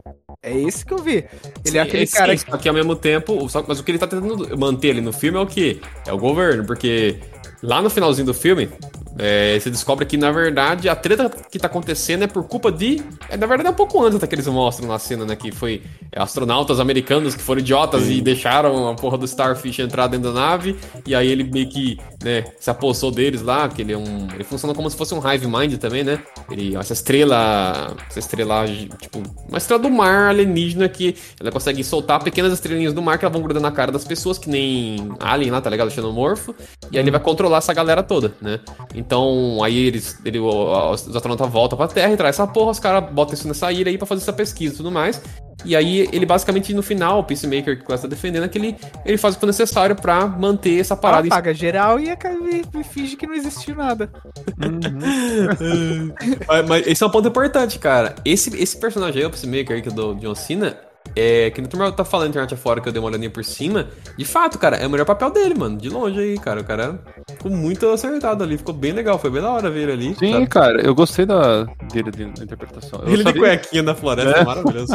[0.42, 1.26] É isso que eu vi.
[1.66, 3.90] Ele é aquele Sim, cara sim, Só que ao mesmo tempo, só- mas o que
[3.90, 5.80] ele tá tentando manter ali no filme é o quê?
[6.06, 7.20] É o governo, porque
[7.62, 8.70] lá no finalzinho do filme,
[9.18, 13.02] é, você descobre que, na verdade, a treta que tá acontecendo é por culpa de.
[13.28, 15.36] é, na verdade, é um pouco antes até que eles mostram na cena, né?
[15.36, 20.06] Que foi é, astronautas americanos que foram idiotas e deixaram a porra do Starfish entrar
[20.06, 20.76] dentro da nave.
[21.06, 24.28] E aí ele meio que, né, se apossou deles lá, que ele é um.
[24.32, 26.20] Ele funciona como se fosse um Hive Mind também, né?
[26.50, 27.96] Ele, essa estrela.
[28.08, 28.64] Essa estrela,
[29.00, 33.24] tipo, uma estrela do mar alienígena que ela consegue soltar pequenas estrelinhas do mar que
[33.24, 35.90] elas vão grudando na cara das pessoas, que nem Alien lá, tá ligado?
[35.90, 36.54] Xenomorfo.
[36.90, 38.60] E aí ele vai controlar essa galera toda, né?
[39.00, 40.18] Então, aí eles.
[40.24, 43.72] Ele, os astronautas voltam pra Terra e traz essa porra, os caras botam isso nessa
[43.72, 45.20] ilha aí pra fazer essa pesquisa e tudo mais.
[45.64, 48.56] E aí, ele basicamente, no final, o Peacemaker que o Class tá defendendo, é que
[48.58, 52.08] ele, ele faz o que for necessário pra manter essa parada em apaga geral e,
[52.10, 54.10] aca- e- e finge que não existiu nada.
[56.48, 58.14] mas, mas esse é um ponto importante, cara.
[58.24, 60.76] Esse, esse personagem aí, o Peacemaker que é do John Cena,
[61.16, 63.44] é, que no turma tá falando na internet afora que eu dei uma olhadinha por
[63.44, 63.88] cima.
[64.16, 65.76] De fato, cara, é o melhor papel dele, mano.
[65.76, 66.60] De longe aí, cara.
[66.60, 68.56] O cara ficou muito acertado ali.
[68.58, 69.18] Ficou bem legal.
[69.18, 70.14] Foi bem da hora ver ele ali.
[70.16, 70.46] Sim, sabe?
[70.46, 73.00] cara, eu gostei da, dele de- da interpretação.
[73.00, 74.92] Eu Ele de sabia- cuequinha na floresta é, maravilhoso.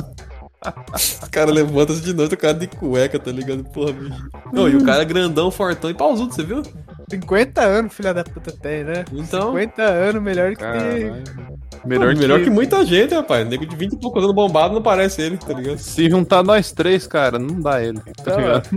[1.23, 3.63] o cara levanta-se de noite, o cara de cueca, tá ligado?
[3.65, 4.29] Porra, bicho.
[4.51, 6.63] Não, e o cara é grandão, fortão e pausudo, você viu?
[7.09, 9.05] 50 anos, filha da puta, tem, né?
[9.11, 9.49] Então.
[9.51, 11.23] 50 anos, melhor que Caralho.
[11.83, 12.49] Melhor, Melhor, melhor que...
[12.49, 13.47] muita gente, rapaz.
[13.47, 15.77] Nego de 20 e poucos anos bombado não parece ele, tá ligado?
[15.77, 17.99] Se juntar nós três, cara, não dá ele.
[18.23, 18.69] Tá Não, ligado?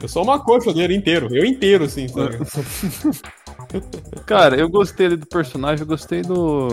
[0.00, 1.28] Eu sou uma coxa dele inteiro.
[1.34, 2.38] Eu inteiro, assim, sabe?
[4.26, 6.68] Cara, eu gostei ali do personagem, eu gostei do,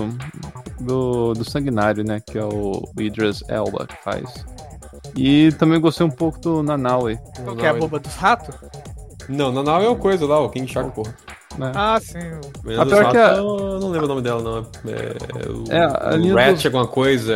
[0.80, 1.34] do.
[1.34, 2.20] do Sanguinário, né?
[2.20, 4.46] Que é o Idris Elba que faz.
[5.16, 7.18] E também gostei um pouco do Nanaue.
[7.44, 8.56] Qual que é a boba dos ratos?
[9.30, 11.14] Não, na nave é o coisa lá, o King Shark, porra.
[11.60, 11.72] Né?
[11.76, 12.18] Ah, sim.
[12.64, 14.58] Menina A dos pior que a- Eu não lembro o nome dela, não.
[14.92, 17.34] É, o, É, a o linha Ratchet, dos- alguma coisa.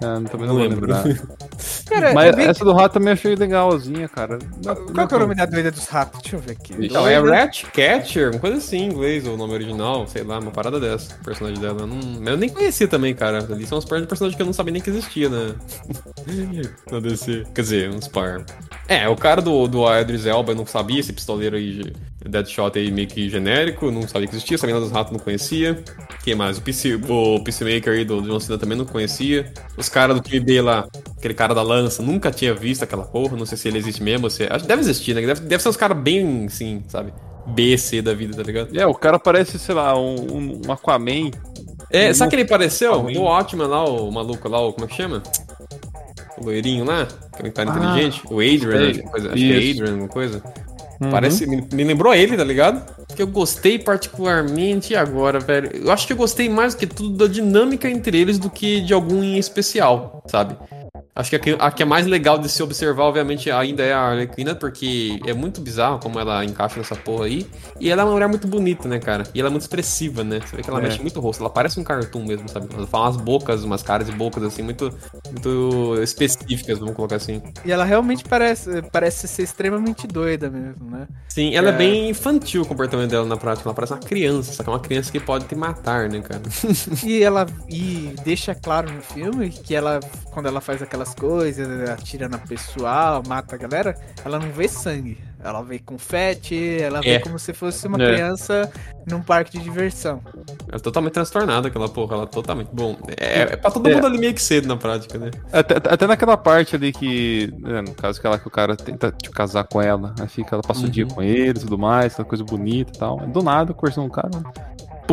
[0.00, 0.86] É, também Não não lembro.
[1.88, 4.38] Cara, Mas vi- essa do rato também achei legalzinha, cara.
[4.94, 6.20] Qual que é o nome da doida dos ratos?
[6.20, 6.74] Deixa eu ver aqui.
[6.78, 10.50] Então, é Doida- Ratcatcher, uma coisa assim em inglês, o nome original, sei lá, uma
[10.52, 11.80] parada dessa, o personagem dela.
[11.80, 11.98] Eu, não,
[12.30, 13.38] eu nem conhecia também, cara.
[13.38, 15.54] Ali são uns par de personagens que eu não sabia nem que existia, né?
[16.92, 17.44] Na DC.
[17.54, 18.44] Quer dizer, uns par.
[18.86, 21.92] É, o cara do, do Idris Elba eu não sabia, esse pistoleiro aí,
[22.28, 25.82] Deadshot aí meio que genérico, não sabia que existia, essa menina dos ratos não conhecia.
[26.22, 26.58] Quem mais?
[26.58, 29.52] O, PC, o Peacemaker aí do John Cena também não conhecia.
[29.76, 30.86] Os caras do time B lá,
[31.16, 34.28] aquele cara da lança, nunca tinha visto aquela porra, não sei se ele existe mesmo,
[34.30, 34.44] se...
[34.44, 35.22] acho que deve existir, né?
[35.22, 37.12] Deve, deve ser uns caras bem, assim, sabe?
[37.48, 38.78] B, C da vida, tá ligado?
[38.78, 41.30] É, o cara parece, sei lá, um, um Aquaman.
[41.90, 42.92] É, sabe quem ele pareceu?
[42.92, 43.16] Alguém.
[43.16, 45.22] O Watchman lá, o maluco lá, o, como é que chama?
[46.36, 48.22] O loirinho lá, que é um cara Ah, inteligente.
[48.26, 49.70] O Adrian, acho, que coisa, acho que é.
[49.70, 50.42] Adrian, alguma coisa.
[51.00, 51.10] Uhum.
[51.10, 52.84] Parece, me, me lembrou ele, tá ligado?
[53.14, 55.70] Que eu gostei particularmente agora, velho.
[55.74, 58.80] Eu acho que eu gostei mais do que tudo da dinâmica entre eles do que
[58.80, 60.56] de algum em especial, sabe?
[61.14, 63.92] Acho que a que, a que é mais legal de se observar, obviamente, ainda é
[63.92, 67.46] a Arlequina, porque é muito bizarro como ela encaixa nessa porra aí.
[67.80, 69.24] E ela é uma mulher muito bonita, né, cara?
[69.34, 70.40] E ela é muito expressiva, né?
[70.44, 70.82] Você vê que ela É.
[70.82, 71.40] mexe muito o rosto.
[71.42, 72.68] Ela parece um cartoon mesmo, sabe?
[72.72, 74.92] Ela fala umas bocas, umas caras e bocas, assim, muito,
[75.30, 77.42] muito específicas, vamos colocar assim.
[77.64, 81.08] E ela realmente parece, parece ser extremamente doida mesmo, né?
[81.28, 81.72] Sim, ela é.
[81.72, 81.76] É.
[81.76, 83.68] bem infantil o comportamento dela na prática.
[83.68, 86.42] Ela parece uma criança, só que é uma criança que pode te matar, né, cara?
[87.04, 92.28] E ela e deixa claro no filme que ela, quando ela faz aquelas coisas, atira
[92.28, 95.18] na pessoal, mata a galera, ela não vê sangue.
[95.40, 97.18] Ela vê confete, ela vê É.
[97.20, 98.12] como se fosse uma É.
[98.12, 98.68] criança
[99.06, 100.20] num parque de diversão.
[100.66, 102.14] Ela é totalmente transtornada, aquela porra.
[102.16, 102.70] Ela é totalmente.
[102.72, 103.94] Bom, é, é pra todo É.
[103.94, 105.30] mundo ali meio que cedo na prática, né?
[105.52, 109.32] Até, até naquela parte ali que, né, no caso, aquela que o cara tenta tipo,
[109.32, 111.10] casar com ela, aí fica, ela passa o dia Uhum.
[111.10, 113.18] com ele e tudo mais, aquela coisa bonita e tal.
[113.28, 114.30] Do nada, conversando com o cara.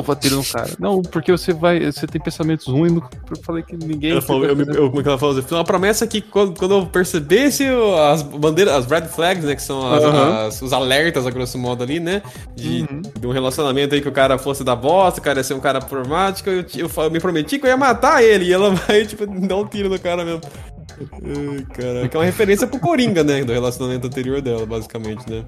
[0.03, 0.69] Pô, tiro no cara.
[0.79, 1.79] Não, porque você vai.
[1.91, 2.91] Você tem pensamentos ruins.
[2.91, 4.11] no- Eu falei que ninguém.
[4.11, 5.35] Ela falou, eu, eu, como é que ela falou?
[5.35, 7.65] Eu fiz uma promessa que quando, quando eu percebesse
[8.11, 9.55] as bandeiras, as red flags, né?
[9.55, 10.47] Que são as- Aham.
[10.47, 12.21] as- os alertas, a grosso modo, ali, né?
[12.55, 12.83] De,
[13.19, 15.59] de um relacionamento aí que o cara fosse da bosta, o cara ia ser um
[15.59, 18.45] cara problemático, eu, eu, eu me prometi que eu ia matar ele.
[18.45, 20.41] E ela vai, tipo, dar um tiro no cara mesmo.
[20.99, 22.07] Ai.
[22.09, 23.43] Que é uma referência pro Coringa, né?
[23.43, 25.43] Do relacionamento anterior dela, basicamente, né?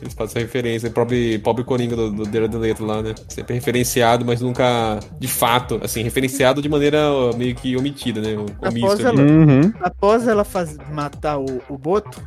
[0.00, 2.48] Eles fazem essa referência, o pobre, pobre Coringa do, do Deira
[2.80, 3.14] lá, né?
[3.28, 7.00] Sempre referenciado, mas nunca de fato, assim, referenciado de maneira
[7.36, 8.36] meio que omitida, né?
[8.36, 9.72] Omisso Após ela- Uhum.
[9.80, 12.20] Após ela faz, matar o, o Boto,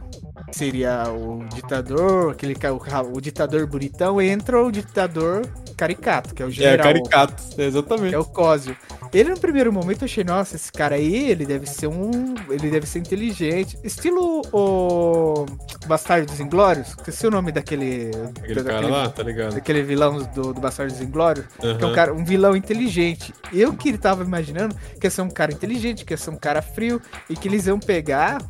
[0.55, 6.45] que seria o ditador, aquele o, o ditador bonitão, entra o ditador caricato, que é
[6.45, 6.85] o É, general.
[6.87, 8.09] caricato, exatamente.
[8.09, 8.75] Que é o Cosio.
[9.13, 12.33] Ele no primeiro momento eu achei, nossa, esse cara aí, ele deve ser um.
[12.49, 13.77] Ele deve ser inteligente.
[13.83, 15.45] Estilo o
[15.87, 16.89] Bastardo dos Inglórios.
[16.89, 18.11] Esqueci o nome daquele.
[18.39, 19.53] Aquele cara daquele, lá, tá ligado?
[19.55, 21.45] daquele vilão do, do Bastardo dos Inglórios.
[21.59, 23.33] Que é um, cara, um vilão inteligente.
[23.53, 26.37] Eu que ele tava imaginando que ia ser um cara inteligente, que ia ser um
[26.37, 28.41] cara frio, e que eles iam pegar,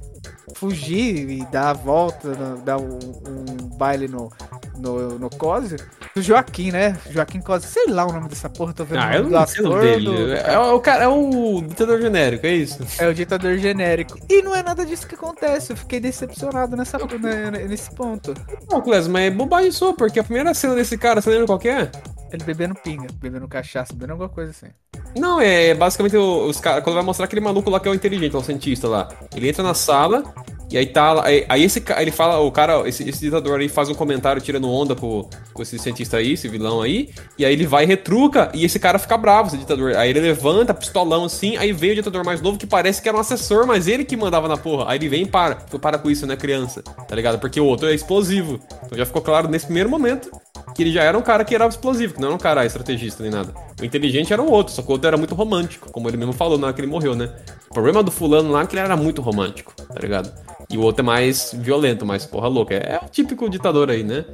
[0.53, 4.31] fugir e dar a volta, no- dar um, um baile no,
[4.77, 5.77] no, no Cosio.
[6.15, 6.97] Do Joaquim, né?
[7.10, 9.79] Joaquim Cosio, sei lá o nome dessa porra, tô vendo Ah, eu não sei o
[9.79, 10.05] dele.
[10.05, 12.79] do- É, o cara, é o ditador genérico, é isso?
[12.97, 14.17] É o ditador genérico.
[14.29, 15.73] E não é nada disso que acontece.
[15.73, 18.34] Eu fiquei decepcionado nessa, né, nesse ponto.
[18.71, 21.60] Não, Clés, mas é bobagem sua, porque a primeira cena desse cara, você lembra qual
[21.60, 21.91] que é?
[22.31, 24.67] Ele bebendo pinga, bebendo cachaça, bebendo alguma coisa assim.
[25.15, 26.84] Não, é basicamente os caras.
[26.84, 29.08] Quando vai mostrar aquele maluco lá que é o inteligente, o cientista lá.
[29.36, 30.23] Ele entra na sala
[30.69, 31.23] e aí tá.
[31.23, 34.69] Aí, aí esse ele fala, o cara, esse, esse ditador aí faz um comentário tirando
[34.69, 37.10] onda com, com esse cientista aí, esse vilão aí.
[37.38, 39.95] E aí ele vai e retruca e esse cara fica bravo, esse ditador.
[39.95, 43.17] Aí ele levanta, pistolão assim, aí veio o ditador mais novo que parece que era
[43.17, 44.91] um assessor, mas ele que mandava na porra.
[44.91, 45.56] Aí ele vem e para.
[45.56, 46.82] Para com isso, né, criança?
[46.82, 47.39] Tá ligado?
[47.39, 48.60] Porque o outro é explosivo.
[48.86, 50.30] Então já ficou claro nesse primeiro momento
[50.73, 53.23] que ele já era um cara que era explosivo, que não era um cara estrategista
[53.23, 53.53] nem nada.
[53.79, 56.33] O inteligente era o outro, só que o outro era muito romântico, como ele mesmo
[56.33, 57.33] falou na hora que ele morreu, né?
[57.69, 60.31] O problema do fulano lá é que ele era muito romântico, tá ligado?
[60.69, 62.73] E o outro é mais violento, mais porra louca.
[62.73, 64.25] É, o típico ditador aí, né?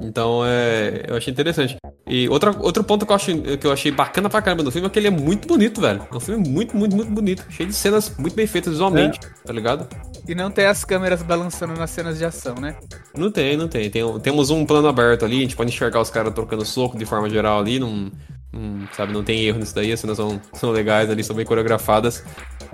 [0.00, 1.76] Então, é, eu achei interessante.
[2.06, 4.86] E outra, outro ponto que eu, acho, que eu achei bacana pra caramba do filme
[4.86, 6.06] é que ele é muito bonito, velho.
[6.10, 7.44] É um filme muito, muito, muito bonito.
[7.50, 9.86] Cheio de cenas muito bem feitas visualmente, tá ligado?
[10.26, 12.76] E não tem as câmeras balançando nas cenas de ação, né?
[13.16, 13.90] Não tem, não tem.
[13.90, 17.04] Tem- temos um plano aberto ali, a gente pode enxergar os caras trocando soco de
[17.04, 18.10] forma geral ali, não,
[18.52, 21.44] não- sabe, não tem erro nisso daí, as cenas são, são legais ali, são bem
[21.44, 22.24] coreografadas.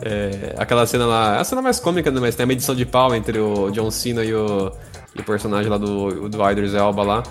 [0.02, 2.84] É, aquela cena lá, é a cena mais cômica, né, mas tem a medição de
[2.84, 4.72] pau entre o John Cena e o,
[5.16, 7.22] e o personagem lá do, do Idris Elba lá.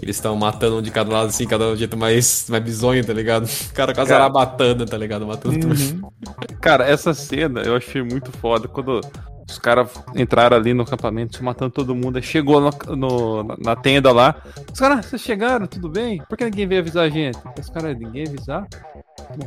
[0.00, 3.12] Eles estão matando um de cada lado, assim, cada um jeito mais, mais bizonho, tá
[3.12, 3.48] ligado?
[3.70, 4.24] O cara quase Cara.
[4.24, 5.26] arabatando, tá ligado?
[5.26, 6.12] Matando tudo.
[6.60, 8.68] Cara, essa cena eu achei muito foda.
[8.68, 9.00] Quando
[9.48, 14.12] os caras entraram ali no acampamento, matando todo mundo, aí chegou no- no- na, tenda
[14.12, 14.34] lá.
[14.72, 16.22] Os caras, vocês chegaram, tudo bem?
[16.28, 17.38] Por que ninguém veio avisar a gente?
[17.58, 18.66] Os caras, ninguém avisar?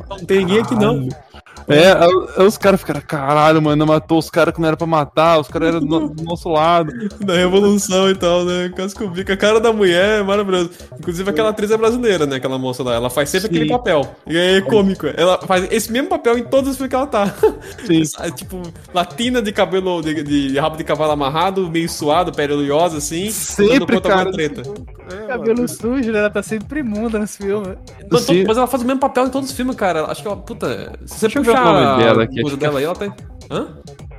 [0.08, 1.08] Não tem ninguém aqui não.
[1.68, 5.38] É, aí- os caras ficaram, caralho, mano, matou os caras que não era pra matar,
[5.40, 6.92] os caras eram do, do nosso lado.
[7.22, 8.70] Da revolução e tal, né?
[8.76, 9.30] Casco bico.
[9.32, 10.70] A cara da mulher é maravilhosa.
[10.98, 12.36] Inclusive aquela atriz é brasileira, né?
[12.36, 12.94] Aquela moça lá.
[12.94, 13.54] Ela faz sempre Sim.
[13.54, 14.02] aquele papel.
[14.26, 15.06] E é cômico.
[15.06, 17.32] Ela faz esse mesmo papel em todos os filmes que ela tá.
[17.86, 18.02] Sim.
[18.34, 18.60] Tipo,
[18.92, 23.30] latina de cabelo, de, de rabo de cavalo amarrado, meio suado, pele oleosa, assim.
[23.30, 24.30] Sempre, cara.
[24.30, 24.62] treta.
[25.28, 26.20] Cabelo sujo, né?
[26.20, 27.76] Ela tá sempre imunda nesse filme.
[28.10, 30.06] Mas, mas ela faz o mesmo papel em todos os filmes, cara.
[30.06, 32.60] Acho que ela, puta, se você Deixa ver o puxar nome dela aqui, coisa é-
[32.60, 33.14] dela aí, ela tá...
[33.50, 33.68] Hã?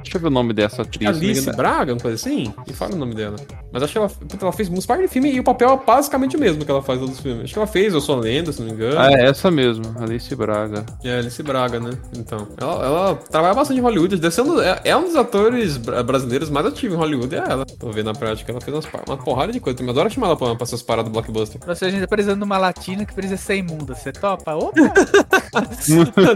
[0.03, 1.01] Deixa eu ver o nome dessa atriz.
[1.09, 1.57] não Alice engano.
[1.57, 2.53] Braga, uma coisa assim?
[2.67, 3.35] Me fala o nome dela.
[3.71, 4.11] Mas acho que ela,
[4.41, 6.81] ela fez uns par de filme e o papel é basicamente o mesmo que ela
[6.81, 7.43] faz nos outros filmes.
[7.45, 8.99] Acho que ela fez Eu Sou a Lenda, se não me engano.
[8.99, 10.85] Ah, é essa mesmo, Alice Braga.
[11.03, 11.91] É, Alice Braga, né?
[12.17, 12.47] Então.
[12.59, 14.17] Ela, ela trabalha bastante em Hollywood.
[14.17, 17.39] Deve ser um, é, é um dos atores bra- brasileiros mais ativos em Hollywood, é
[17.39, 17.65] ela.
[17.65, 19.81] Tô vendo na prática, ela fez umas, uma porrada de coisa.
[19.81, 21.59] Eu adoro chamar ela pra, pra essas paradas do blockbuster.
[21.65, 23.95] Nossa, a gente tá precisando de uma latina que precisa ser imunda.
[23.95, 24.53] Você topa?
[24.55, 24.77] Opa!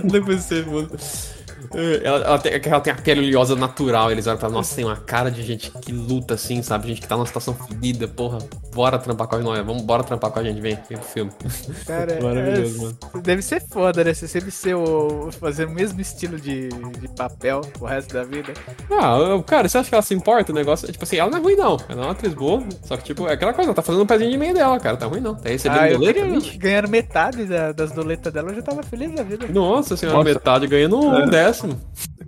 [0.03, 0.89] Depois você, mano.
[0.93, 1.36] É,
[1.73, 4.11] Ela, ela tem, ela tem a pele oleosa natural.
[4.11, 6.87] Eles olham pra nossa, tem uma cara de gente que luta assim, sabe?
[6.87, 8.39] Gente que tá numa situação fodida, porra.
[8.73, 9.63] Bora trampar com a gente.
[9.65, 11.31] Vamos, bora trampar com a gente, vem, vem pro filme.
[11.85, 12.97] Cara, Maravilhoso, é- mano.
[13.23, 14.13] Deve ser foda, né?
[14.13, 18.53] Você sempre ser o, fazer o mesmo estilo de, de papel o resto da vida.
[18.91, 20.51] Ah, eu- cara, você acha que ela se importa?
[20.51, 21.77] O negócio, tipo assim, ela não é ruim, não.
[21.89, 22.63] Ela é uma atriz boa.
[22.83, 24.95] Só que, tipo, é aquela coisa, ela tá fazendo um pezinho de meio dela, cara.
[24.97, 25.35] Tá ruim, não.
[25.35, 29.11] Tá recebendo Ah, doleta, queria, ganhando metade da- das doletas dela, eu já tava feliz
[29.13, 29.47] da vida.
[29.47, 30.29] Nossa senhora, Nossa.
[30.29, 31.25] metade ganhando um É.
[31.57, 31.79] décimo.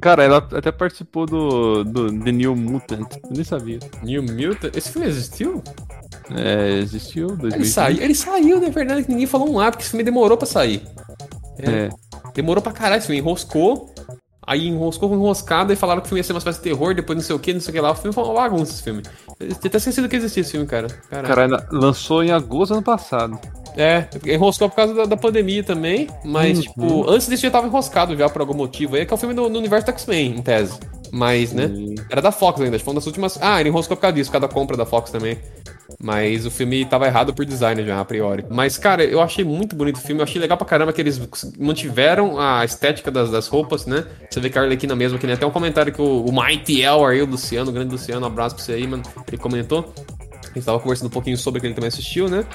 [0.01, 3.11] Cara, ela até participou do, do The New Mutant.
[3.23, 3.79] Eu nem sabia.
[4.01, 4.75] New Mutant.
[4.75, 5.61] Esse filme existiu?
[6.31, 7.55] É, existiu, 2020.
[7.55, 10.37] Ele saiu, ele saiu, na verdade, que ninguém falou um A, porque esse filme demorou
[10.37, 10.83] pra sair.
[11.57, 11.89] É.
[12.33, 13.93] Demorou pra caralho esse filme, enroscou.
[14.45, 16.95] Aí enroscou com enroscada e falaram que o filme ia ser uma espécie de terror,
[16.95, 17.91] depois não sei o que, não sei o que lá.
[17.91, 19.03] O filme foi uma bagunça esse filme.
[19.39, 20.87] Eu até esquecido que existia esse filme, cara.
[20.87, 21.27] Caralho.
[21.27, 23.39] Cara, ela lançou em agosto do ano passado.
[23.79, 26.63] É, enroscou por causa da, da pandemia também, mas, Uhum.
[26.63, 28.95] tipo, antes disso já tava enroscado já por algum motivo.
[28.95, 30.77] Aí é que é o filme do, no universo do X-Men, em tese.
[31.11, 31.71] Mas, né?
[32.09, 33.39] Era da Fox ainda, foi uma das últimas.
[33.41, 35.37] Ah, ele enroscou por causa disso, por causa da compra da Fox também.
[35.99, 38.45] Mas o filme tava errado por design já, a priori.
[38.47, 40.21] Mas, cara, eu achei muito bonito o filme.
[40.21, 41.19] Eu achei legal pra caramba que eles
[41.57, 44.05] mantiveram a estética das, das roupas, né?
[44.29, 46.83] Você vê que a Arlequina mesmo, que nem até um comentário que o, o Mighty
[46.83, 49.01] El aí, o Luciano, o grande Luciano, um abraço pra você aí, mano.
[49.27, 49.91] Ele comentou.
[50.49, 52.45] A gente tava conversando um pouquinho sobre que ele também assistiu, né?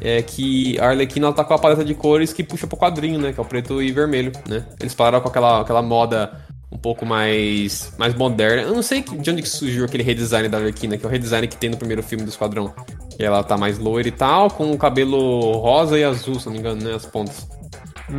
[0.00, 3.18] É que a Arlequina ela tá com a paleta de cores que puxa pro quadrinho,
[3.18, 3.32] né?
[3.32, 4.64] Que é o preto e vermelho, né?
[4.80, 8.62] Eles pararam com aquela, aquela moda um pouco mais mais moderna.
[8.62, 11.48] Eu não sei de onde que surgiu aquele redesign da Arlequina, que é o redesign
[11.48, 12.72] que tem no primeiro filme do Esquadrão.
[13.18, 16.52] E ela tá mais loira e tal, com o cabelo rosa e azul, se não
[16.52, 16.94] me engano, né?
[16.94, 17.48] As pontas.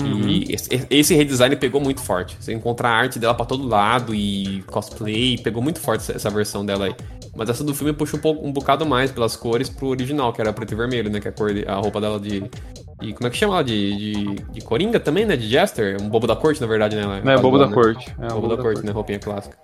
[0.05, 2.38] E esse, esse redesign pegou muito forte.
[2.39, 6.30] Você encontra a arte dela pra todo lado e cosplay, pegou muito forte essa, essa
[6.30, 6.95] versão dela aí.
[7.36, 10.41] Mas essa do filme puxa um, pouco, um bocado mais pelas cores pro original, que
[10.41, 11.19] era preto e vermelho, né?
[11.19, 12.41] Que é a, cor de- a roupa dela de.
[13.01, 13.63] de como é que chama ela?
[13.63, 15.36] De, de, de Coringa também, né?
[15.38, 15.97] De Jester?
[16.01, 17.03] Um bobo da corte, na verdade, né?
[17.03, 17.73] ela É, bobo da né?
[17.73, 18.13] corte.
[18.21, 18.91] É, bobo da corte, né?
[18.91, 19.57] Roupinha clássica.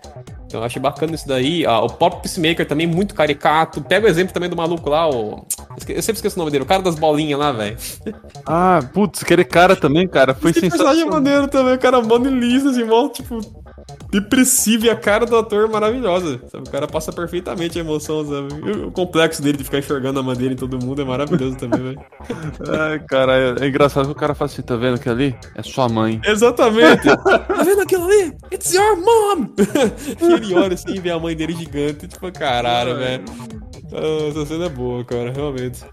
[0.46, 1.66] Então eu achei bacana isso daí.
[1.66, 3.82] Ah, o Pop Peacemaker também muito caricato.
[3.82, 5.46] Pega o exemplo também do maluco lá, o.
[5.90, 7.76] Eu sempre esqueço o nome dele, o cara das bolinhas lá, velho.
[8.48, 11.22] Ah, putz, aquele cara também, cara, foi Esse personagem é sensacional.
[11.22, 13.40] maneiro também, o cara mano e liso, assim, mó, tipo,
[14.10, 16.68] depressivo e a cara do ator é maravilhosa, sabe?
[16.68, 18.48] O cara passa perfeitamente a emoção, sabe?
[18.66, 21.82] E o complexo dele de ficar enxergando a madeira em todo mundo é maravilhoso também,
[21.82, 22.02] velho.
[22.70, 25.62] Ai, cara, é, é engraçado que o cara fala assim, tá vendo que ali é
[25.62, 26.22] sua mãe.
[26.26, 27.04] Exatamente!
[27.18, 28.34] tá vendo aquilo ali?
[28.52, 29.48] It's your mom!
[30.22, 33.26] e ele olha assim e vê a mãe dele gigante, tipo, caralho, velho.
[33.94, 35.84] Ah, essa cena é boa, cara, realmente.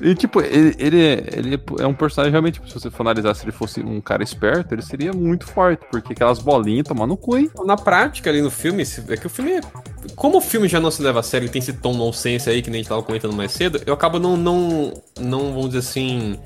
[0.00, 3.34] E, tipo, ele, ele, é- ele é um personagem realmente, tipo, se você for analisar
[3.34, 7.16] se ele fosse um cara esperto, ele seria muito forte, porque aquelas bolinhas tomar no
[7.16, 7.50] cu, hein?
[7.64, 9.60] Na prática, ali no filme, é que o filme.
[10.14, 12.62] Como o filme já não se leva a sério e tem esse tom nonsense aí
[12.62, 15.78] que nem a gente tava comentando mais cedo, eu acabo não, não, não, vamos dizer
[15.80, 16.38] assim,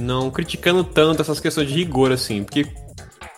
[0.00, 2.66] não criticando tanto essas questões de rigor, assim, porque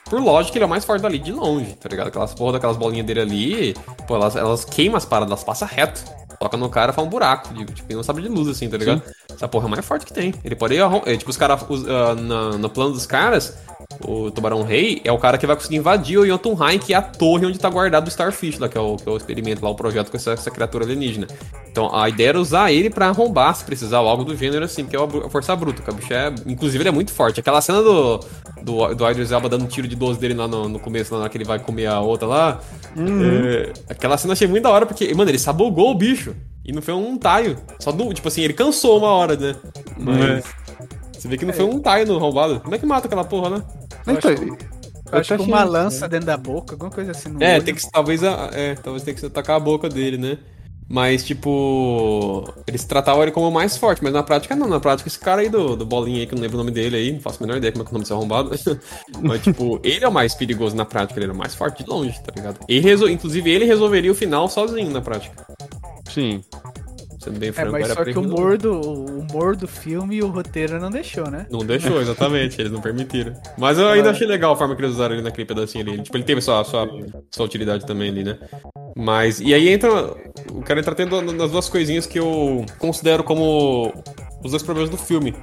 [0.05, 2.09] por lógica ele é mais forte dali de longe, tá ligado?
[2.09, 3.74] Aquelas porra daquelas bolinhas dele ali,
[4.07, 6.05] pô, elas, elas queimam as paradas, elas passam reto.
[6.45, 9.03] Toca no cara, faz um buraco, de- tipo, não sabe de luz, assim, tá ligado?
[9.32, 10.34] Essa porra é mais forte que tem.
[10.45, 13.57] Ele pode ir, é, tipo, os caras, os, ah, na- no plano dos caras,
[14.07, 17.01] o Tubarão Rei é o cara que vai conseguir invadir o Jotunheim, que é a
[17.01, 19.70] torre onde tá guardado o Starfish, lá, que é o, que é o experimento lá,
[19.70, 21.26] o projeto com essa, essa criatura alienígena.
[21.70, 24.84] Então a ideia era usar ele pra arrombar, se precisar, ou algo do gênero assim,
[24.84, 26.30] que é a força bruta, que o bicho é.
[26.47, 27.40] Inclusive ele é muito forte.
[27.40, 28.20] Aquela cena do,
[28.65, 31.19] do, do Idris Elba dando um tiro de 12 dele lá no, no começo, lá
[31.19, 32.61] na hora que ele vai comer a outra lá.
[32.97, 36.35] é, aquela cena eu achei muito da hora, porque, mano, ele sabogou o bicho.
[36.65, 37.59] E não foi um taio.
[37.79, 38.12] Só do.
[38.15, 39.55] Tipo assim, ele cansou uma hora, né?
[39.99, 40.45] Mas.
[41.12, 42.61] Você vê que não foi um taio no roubado.
[42.61, 43.62] Como é que mata aquela porra, né?
[44.07, 44.29] Então, acho
[45.12, 47.62] eu acho que uma achei- lança dentro da boca, alguma coisa assim no É, olho.
[47.65, 50.39] tem que talvez é, talvez tenha que atacar a boca dele, né?
[50.89, 54.68] Mas, tipo, eles tratavam ele como o mais forte, mas na prática não.
[54.68, 56.70] Na prática, esse cara aí do, do bolinha aí, que eu não lembro o nome
[56.70, 58.51] dele aí, não faço a menor ideia como é que é o nome desse arrombado.
[59.22, 61.91] mas, tipo, ele é o mais perigoso na prática, ele é o mais forte de
[61.91, 62.61] longe, tá ligado?
[62.68, 63.09] Ele resol...
[63.09, 65.47] Inclusive, ele resolveria o final sozinho na prática.
[66.11, 66.43] Sim.
[67.25, 69.66] Sendo bem É, franco, mas era só que o ele humor, do, o humor do
[69.66, 71.47] filme e o roteiro não deixou, né?
[71.51, 73.33] Não deixou, exatamente, eles não permitiram.
[73.57, 76.03] Mas eu ainda achei legal a forma que eles usaram ele naquele pedacinho ali.
[76.03, 76.87] Tipo, ele teve sua, sua,
[77.31, 78.39] sua utilidade também ali, né?
[78.95, 79.41] Mas.
[79.41, 79.91] E aí entra.
[80.53, 83.91] O cara entra tendo nas duas coisinhas que eu considero como
[84.45, 85.35] os dois problemas do filme.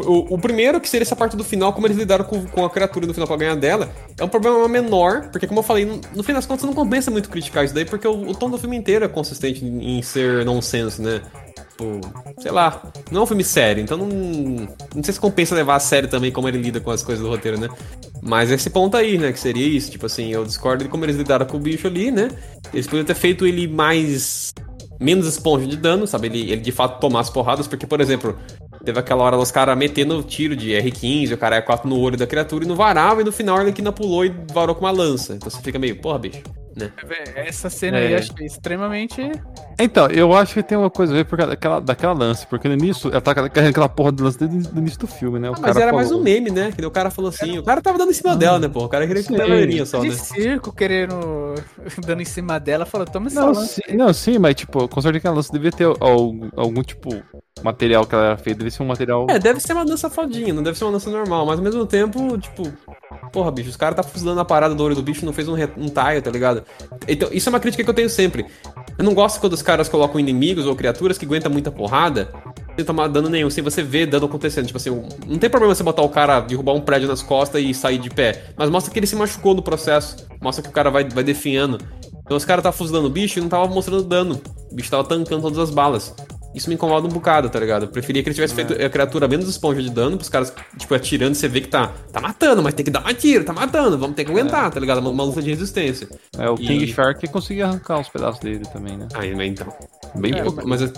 [0.00, 2.70] O, o primeiro, que seria essa parte do final, como eles lidaram com, com a
[2.70, 6.00] criatura no final pra ganhar dela, é um problema menor, porque como eu falei, no,
[6.14, 8.58] no fim das contas não compensa muito criticar isso daí, porque o, o tom do
[8.58, 11.22] filme inteiro é consistente em, em ser nonsense, né?
[11.76, 12.00] Tipo,
[12.40, 14.06] sei lá, não é um filme sério, então não,
[14.94, 17.30] não sei se compensa levar a sério também como ele lida com as coisas do
[17.30, 17.68] roteiro, né?
[18.22, 21.16] Mas esse ponto aí, né, que seria isso, tipo assim, eu discordo de como eles
[21.16, 22.30] lidaram com o bicho ali, né?
[22.72, 24.54] Eles poderiam ter feito ele mais
[24.98, 26.28] menos esponja de dano, sabe?
[26.28, 28.36] Ele, ele de fato tomar as porradas, porque, por exemplo,
[28.84, 31.98] teve aquela hora lá os caras metendo tiro de R15, o cara é 4 no
[31.98, 34.84] olho da criatura e não varava, e no final a Arlequina pulou e varou com
[34.84, 35.34] uma lança.
[35.34, 36.42] Então você fica meio, porra, bicho,
[36.74, 36.92] né?
[37.34, 38.06] Essa cena É.
[38.06, 39.22] aí eu achei extremamente.
[39.78, 42.66] Então, eu acho que tem uma coisa a ver por causa daquela, daquela lance, porque
[42.66, 45.50] no início, ela tá carregando aquela porra do lance desde o início do filme, né?
[45.50, 46.70] O Ah, mas era mais falou- um meme, né?
[46.70, 48.84] Que daí o cara falou assim, o cara tava dando em cima dela, né, pô?
[48.84, 49.36] O cara queria que Sim.
[49.36, 50.14] galerinha só, de né?
[50.14, 51.54] circo querendo.
[52.06, 53.66] dando em cima dela, falou: toma essa Não lança.
[53.86, 57.10] sim, não, sim, mas tipo, com certeza que aquela lance devia ter algum, algum tipo
[57.62, 59.26] material que ela era feita, devia ser um material.
[59.28, 61.84] É, deve ser uma dança fodinha, não deve ser uma dança normal, mas ao mesmo
[61.86, 62.72] tempo, tipo,
[63.32, 65.48] porra, bicho, os caras tá fuzilando a parada do olho do bicho e não fez
[65.48, 66.64] um, re- um taio, tá ligado?
[67.08, 68.46] Então, isso é uma crítica que eu tenho sempre.
[68.98, 72.32] Eu não gosto quando os caras colocam inimigos ou criaturas que aguentam muita porrada
[72.76, 74.66] sem tomar dano nenhum, sem você ver dano acontecendo.
[74.66, 74.90] Tipo assim,
[75.26, 78.08] não tem problema você botar o cara, derrubar um prédio nas costas e sair de
[78.08, 81.24] pé, mas mostra que ele se machucou no processo, mostra que o cara vai, vai
[81.24, 81.78] definhando.
[82.24, 84.40] Então os caras tá fuzilando o bicho e não tava mostrando dano.
[84.70, 86.14] O bicho tava tancando todas as balas.
[86.56, 87.82] Isso me incomoda um bocado, tá ligado?
[87.84, 90.94] Eu preferia que ele tivesse feito a criatura menos esponja de dano, pros caras, tipo,
[90.94, 93.98] atirando, você vê que tá, tá matando, mas tem que dar mais tiro, tá matando,
[93.98, 94.98] vamos ter que aguentar, tá ligado?
[94.98, 96.08] Uma, uma luta de resistência.
[96.38, 99.06] É, o E- King Shark conseguia arrancar os pedaços dele também, né?
[99.12, 99.66] Aí, né, então.
[100.14, 100.88] Bem É, pouco, mas, e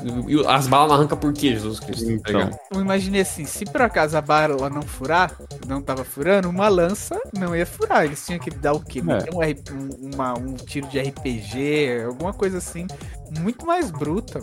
[0.47, 2.07] as balas não arrancam por quê, Jesus Cristo?
[2.07, 2.33] tá Então.
[2.41, 2.59] ligado?
[2.73, 5.33] Eu imaginei assim, se por acaso a bala não furar,
[5.67, 8.05] não tava furando, uma lança não ia furar.
[8.05, 9.03] Eles tinham que dar o quê?
[9.03, 12.87] Um, R- um- uma- um tiro de RPG, alguma coisa assim,
[13.41, 14.41] muito mais bruta.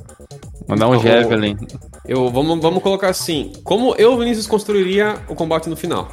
[0.68, 1.57] Mandar um Javelin.
[2.05, 6.09] Eu, vamos, vamos colocar assim, como eu, Vinícius, construiria o combate no final?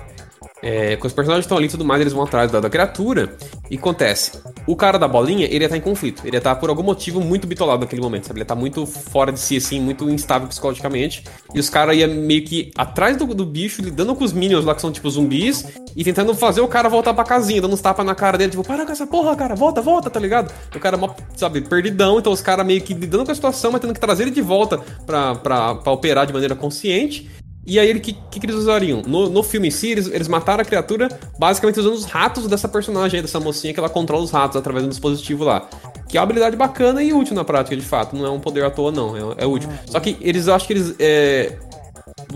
[0.63, 3.37] É, quando os personagens estão ali e tudo mais, eles vão atrás da, da criatura.
[3.69, 6.23] E acontece, o cara da bolinha, ele ia estar em conflito.
[6.25, 8.39] Ele ia estar por algum motivo muito bitolado naquele momento, sabe?
[8.39, 11.25] Ele ia estar muito fora de si, assim, muito instável psicologicamente.
[11.53, 14.75] E os caras iam meio que atrás do, do bicho, lidando com os minions lá
[14.75, 18.07] que são tipo zumbis, e tentando fazer o cara voltar pra casinha, dando uns tapas
[18.07, 20.53] na cara dele, tipo, para com essa porra, cara, volta, volta, tá ligado?
[20.75, 23.81] O cara, mó, sabe, perdidão, então os caras meio que lidando com a situação, mas
[23.81, 27.31] tendo que trazer ele de volta pra, pra, pra operar de maneira consciente.
[27.65, 29.03] E aí, o que, que, que eles usariam?
[29.07, 31.09] No, no filme em si, eles, eles mataram a criatura
[31.39, 34.85] basicamente usando os ratos dessa personagem aí, dessa mocinha que ela controla os ratos através
[34.85, 35.69] do dispositivo lá.
[36.09, 38.17] Que é uma habilidade bacana e útil na prática, de fato.
[38.17, 39.17] Não é um poder à toa, não.
[39.17, 39.71] É, é útil.
[39.87, 40.95] Só que eles acho que eles.
[40.99, 41.57] É,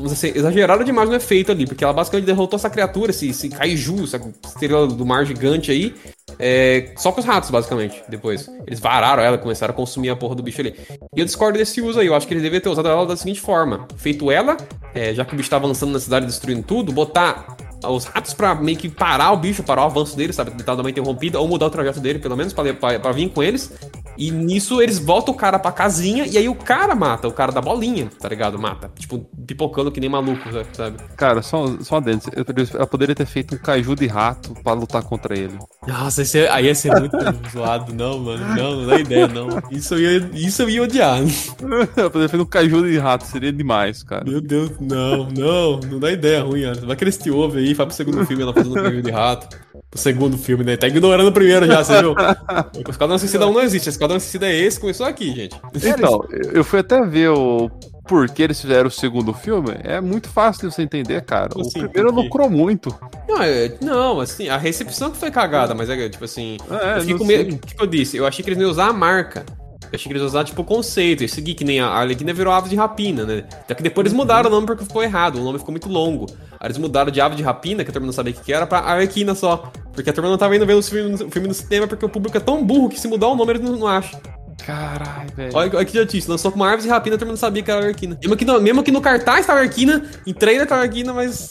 [0.05, 4.05] assim, exageraram demais no efeito ali, porque ela basicamente derrotou essa criatura, esse, esse kaiju,
[4.05, 5.95] essa estrela do mar gigante aí,
[6.39, 8.49] é, só com os ratos, basicamente, depois.
[8.67, 10.75] Eles vararam ela, começaram a consumir a porra do bicho ali.
[11.15, 13.17] E eu discordo desse uso aí, eu acho que eles deveriam ter usado ela da
[13.17, 14.57] seguinte forma: feito ela,
[14.95, 18.55] é, já que o bicho tá avançando na cidade, destruindo tudo, botar os ratos pra
[18.55, 20.51] meio que parar o bicho, parar o avanço dele, sabe?
[20.51, 23.43] Tentar dar uma interrompida, ou mudar o trajeto dele, pelo menos, pra, pra vir com
[23.43, 23.73] eles.
[24.17, 27.53] E nisso eles voltam o cara pra casinha, e aí o cara mata, o cara
[27.53, 28.59] da bolinha, tá ligado?
[28.59, 28.91] Mata.
[28.99, 30.43] Tipo, pipocando que nem maluco,
[30.73, 30.97] sabe?
[31.17, 32.31] Cara, só, só dentro.
[32.75, 35.59] Ela poderia ter feito um caju de rato pra lutar contra ele.
[35.87, 37.17] Nossa, esse aí ia ser muito
[37.53, 38.55] zoado, não, mano.
[38.55, 39.49] Não, não dá ideia, não.
[39.71, 41.19] Isso eu ia, isso eu ia odiar.
[41.97, 44.25] Ela poderia ter feito um caju de rato, seria demais, cara.
[44.25, 46.87] Meu Deus, não, não, não dá ideia ruim, Ana.
[46.87, 49.11] Vai que eles te ouvem aí, vai pro segundo filme ela fazendo um caju de
[49.11, 49.57] rato.
[49.91, 50.77] Pro segundo filme, né?
[50.77, 52.13] Tá ignorando o primeiro já, você viu?
[52.13, 55.61] O Esquadrão Suicida 1 não existe, o Esquadrão Suicida é esse, começou aqui, gente.
[55.75, 57.69] Então, eu fui até ver o
[58.07, 59.71] porquê eles fizeram o segundo filme.
[59.83, 61.49] É muito fácil de você entender, cara.
[61.49, 62.23] Como o assim, primeiro por quê?
[62.25, 62.97] lucrou muito.
[63.29, 66.57] Não, é- não, assim, a recepção que foi cagada, mas é tipo assim.
[66.71, 67.51] É, eu fiquei não com medo.
[67.51, 67.59] sei.
[67.59, 68.17] O que, eu disse?
[68.17, 69.45] Eu achei que eles iam usar a marca.
[69.83, 71.23] Eu achei que eles iam usar, tipo, o conceito.
[71.23, 73.45] E seguir que nem a Arlequina virou ave de rapina, né?
[73.69, 75.41] Só que depois eles mudaram o nome porque ficou errado.
[75.41, 76.27] O nome ficou muito longo.
[76.59, 78.67] Aí eles mudaram de ave de rapina, que a turma não sabia o que era,
[78.67, 79.71] pra Arlequina só.
[79.93, 81.17] Porque a turma não tava indo ver o filme,
[81.47, 83.77] no cinema porque o público é tão burro que se mudar o nome eles não,
[83.77, 84.21] não acham.
[84.65, 85.53] Caralho, velho.
[85.55, 86.29] Olha, olha que idiotice.
[86.29, 88.19] Lançou com uma árvore de rapina, a turma não sabia que era a Arlequina.
[88.21, 91.13] Mesmo que no, mesmo que no cartaz tava a Arlequina, em trailer tava a Arlequina,
[91.13, 91.51] mas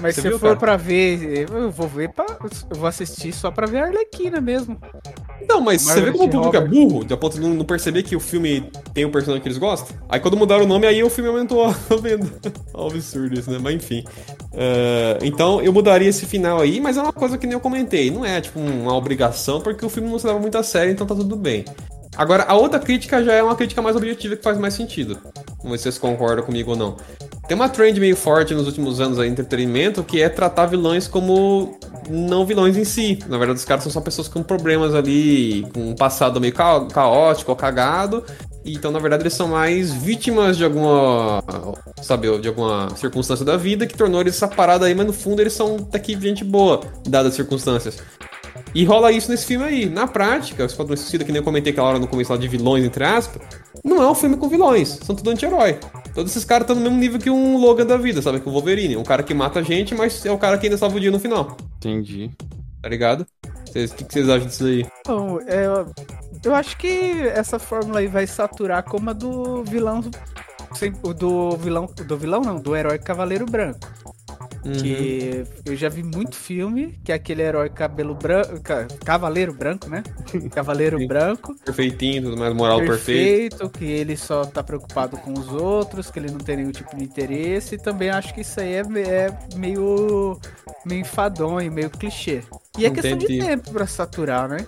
[0.00, 0.58] Mas Você se viu, for cara?
[0.60, 2.26] pra ver, eu vou ver pra,
[2.70, 4.78] eu vou assistir só pra ver a Arlequina mesmo.
[5.48, 6.70] Não, mas você vê como o público é Robert.
[6.70, 9.48] burro, de a ponto de não, não perceber que o filme tem o personagem que
[9.48, 9.96] eles gostam?
[10.08, 11.70] Aí quando mudaram o nome, aí o filme aumentou a
[12.00, 12.26] venda.
[12.74, 13.58] Ó, absurdo isso, né?
[13.58, 14.04] Mas enfim.
[14.52, 18.10] É, então eu mudaria esse final aí, mas é uma coisa que nem eu comentei.
[18.10, 21.06] Não é tipo uma obrigação, porque o filme não se leva muito a sério, então
[21.06, 21.64] tá tudo bem.
[22.16, 25.18] Agora, a outra crítica já é uma crítica mais objetiva que faz mais sentido.
[25.58, 26.96] Vamos ver se vocês concordam comigo ou não.
[27.46, 31.78] Tem uma trend meio forte nos últimos anos aí, entretenimento, que é tratar vilões como
[32.08, 33.18] não vilões em si.
[33.28, 36.86] Na verdade, os caras são só pessoas com problemas ali, com um passado meio ca-
[36.86, 38.24] caótico ou cagado.
[38.64, 41.42] Então, na verdade, eles são mais vítimas de alguma,
[42.02, 45.40] sabe, de alguma circunstância da vida que tornou eles essa parada aí, mas no fundo
[45.40, 47.98] eles são até que gente boa, dadas as circunstâncias.
[48.74, 49.86] E rola isso nesse filme aí.
[49.86, 52.46] Na prática, o Esquadrão Suicida, que nem eu comentei aquela hora no começo lá de
[52.46, 53.40] vilões, entre aspas,
[53.82, 54.98] não é um filme com vilões.
[55.02, 55.78] São tudo anti-herói.
[56.14, 58.40] Todos esses caras estão no mesmo nível que um Logan da vida, sabe?
[58.40, 58.96] Que o Wolverine.
[58.96, 61.10] Um cara que mata a gente, mas é o cara que ainda salva o dia
[61.10, 61.56] no final.
[61.78, 62.30] Entendi.
[62.82, 63.26] Tá ligado?
[63.66, 64.86] Vocês- O que, que vocês acham disso aí?
[65.00, 65.66] Então, é,
[66.44, 66.88] eu acho que
[67.34, 70.02] essa fórmula aí vai saturar como a Do vilão.
[71.16, 73.88] Do vilão não, do herói Cavaleiro Branco.
[74.66, 74.72] Uhum.
[74.82, 78.60] Que eu já vi muito filme, que é aquele herói cabelo branco.
[78.60, 80.02] ca- Cavaleiro branco, né?
[80.52, 81.06] Cavaleiro Sim.
[81.06, 81.54] branco.
[81.64, 83.56] Perfeitinho, tudo mais, moral perfeito.
[83.58, 86.96] perfeito, que ele só tá preocupado com os outros, que ele não tem nenhum tipo
[86.96, 87.76] de interesse.
[87.76, 90.38] E também acho que isso aí é, é meio,
[90.84, 92.42] meio enfadonho, meio clichê.
[92.78, 93.38] E é questão Entendi.
[93.38, 94.58] de tempo pra saturar, né?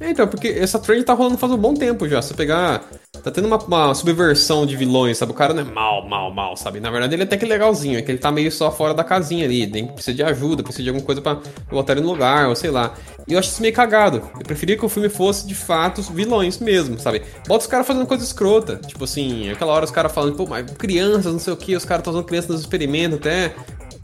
[0.00, 2.20] É, então, porque essa trend tá rolando faz um bom tempo já.
[2.20, 2.84] Se você pegar.
[3.22, 5.30] Tá tendo uma, uma subversão de vilões, sabe?
[5.30, 6.80] O cara não é mal, mal, mal, sabe?
[6.80, 7.96] Na verdade, ele é até que legalzinho.
[7.96, 9.64] É que ele tá meio só fora da casinha ali.
[9.64, 11.38] Nem precisa de ajuda, precisa de alguma coisa pra
[11.70, 12.94] botar ele no lugar, ou sei lá.
[13.28, 14.28] E eu acho isso meio cagado.
[14.38, 17.22] Eu preferia que o filme fosse, de fato, vilões mesmo, sabe?
[17.46, 18.80] Bota os caras fazendo coisa escrota.
[18.84, 21.84] Tipo assim, aquela hora os caras falando, pô, mas crianças, não sei o que, os
[21.84, 23.54] caras estão usando crianças nos experimentos até.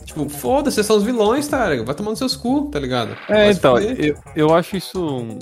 [0.08, 1.66] Tipo, foda-se, vocês são os vilões, tá?
[1.84, 3.14] Vai tomando seus cu, tá ligado?
[3.28, 4.98] É, Vai então, eu, eu acho isso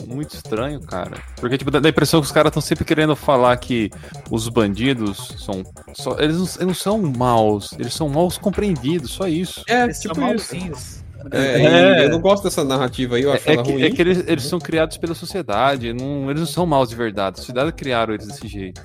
[0.08, 1.18] muito estranho, cara.
[1.36, 3.90] Porque, tipo, dá dá a impressão que os caras estão sempre querendo falar que
[4.28, 5.62] os bandidos são.
[5.94, 9.62] Só, eles, não, eles não são maus, eles são maus compreendidos, só isso.
[9.68, 10.52] É, Eles são tipo isso.
[10.54, 11.06] malzinhos.
[11.32, 12.04] É, É.
[12.04, 13.82] eu não gosto dessa narrativa aí, eu acho É, ela que, ruim.
[13.82, 17.34] é que eles, eles são criados pela sociedade, não- eles não são maus de verdade.
[17.34, 18.80] A sociedade criaram eles desse jeito.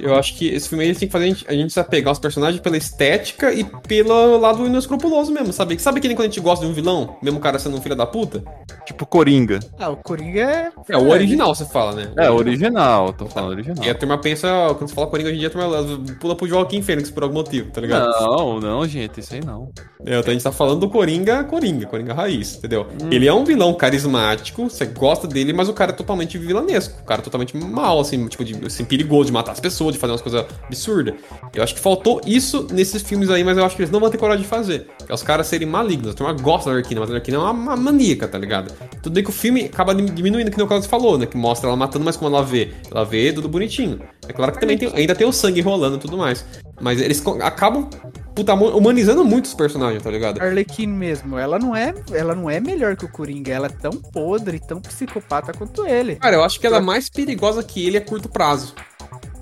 [0.00, 2.08] Eu acho que esse filme aí tem que fazer a gente, a gente se apegar
[2.08, 5.80] aos personagens pela estética e pelo lado inescrupuloso mesmo, sabe?
[5.80, 7.80] Sabe que nem quando a gente gosta de um vilão, mesmo o cara sendo um
[7.80, 8.42] filho da puta?
[8.84, 9.60] Tipo Coringa.
[9.78, 10.72] Ah, o Coringa é.
[10.88, 12.10] É o original, você fala, né?
[12.18, 13.84] É, original, tô falando original.
[13.84, 16.48] E a turma pensa, quando você fala Coringa hoje em dia, a turma pula pro
[16.48, 18.10] Joaquim Fênix por algum motivo, tá ligado?
[18.20, 19.70] Não, não, gente, isso aí não.
[20.04, 22.88] É, então a gente tá falando do Coringa, Coringa, Coringa raiz, entendeu?
[23.08, 27.00] Ele é um vilão carismático, você gosta dele, mas o cara é totalmente vilanesco.
[27.02, 29.98] O cara é totalmente mal, assim, tipo, de, assim, perigoso de matar as pessoas, de
[29.98, 31.14] fazer umas coisas absurdas.
[31.54, 34.10] Eu acho que faltou isso nesses filmes aí, mas eu acho que eles não vão
[34.10, 34.86] ter coragem de fazer.
[35.08, 36.12] É os caras serem malignos.
[36.12, 38.72] A turma gosta da Arquina, mas a Arquina é uma, uma maníaca, tá ligado?
[39.02, 41.26] Tudo bem que o filme acaba diminuindo, que nem o Carlos falou, né?
[41.26, 42.72] Que mostra ela matando, mas como ela vê?
[42.90, 44.00] Ela vê tudo bonitinho.
[44.28, 46.44] É claro que também tem- ainda tem o sangue rolando e tudo mais.
[46.80, 47.88] Mas eles acabam,
[48.34, 50.42] puta, humanizando muito os personagens, tá ligado?
[50.42, 53.92] Arlequim mesmo, ela não é, ela não é melhor que o Coringa, ela é tão
[53.92, 56.16] podre, tão psicopata quanto ele.
[56.16, 58.74] Cara, eu acho que ela é mais perigosa que ele a curto prazo.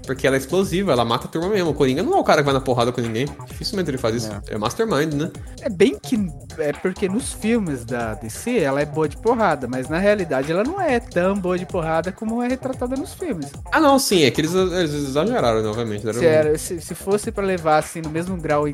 [0.07, 1.71] Porque ela é explosiva, ela mata a turma mesmo.
[1.71, 3.27] O Coringa não é o cara que vai na porrada com ninguém.
[3.47, 4.31] Dificilmente ele faz isso.
[4.49, 5.31] É, mastermind, né?
[5.63, 6.17] É bem que
[6.59, 10.63] é porque nos filmes da DC ela é boa de porrada, mas na realidade ela
[10.63, 13.51] não é tão boa de porrada como é retratada nos filmes.
[13.73, 16.05] Ah, não, sim, é que eles, eles exageraram, né, obviamente.
[16.05, 18.71] Deram- Se, era- se- se fosse pra levar assim no mesmo grau de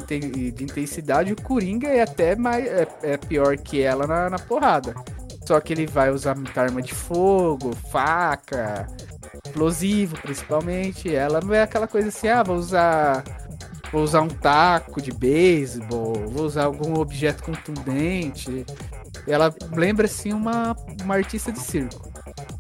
[0.62, 4.95] intensidade, o Coringa é até mais é, é pior que ela na, na porrada.
[5.47, 8.87] Só que ele vai usar muita arma de fogo, faca,
[9.45, 11.14] explosivo principalmente.
[11.14, 13.24] Ela não é aquela coisa assim, ah, vou usar
[13.93, 18.64] vou usar um taco de beisebol, vou usar algum objeto contundente.
[19.26, 22.09] Ela lembra assim uma, uma artista de circo.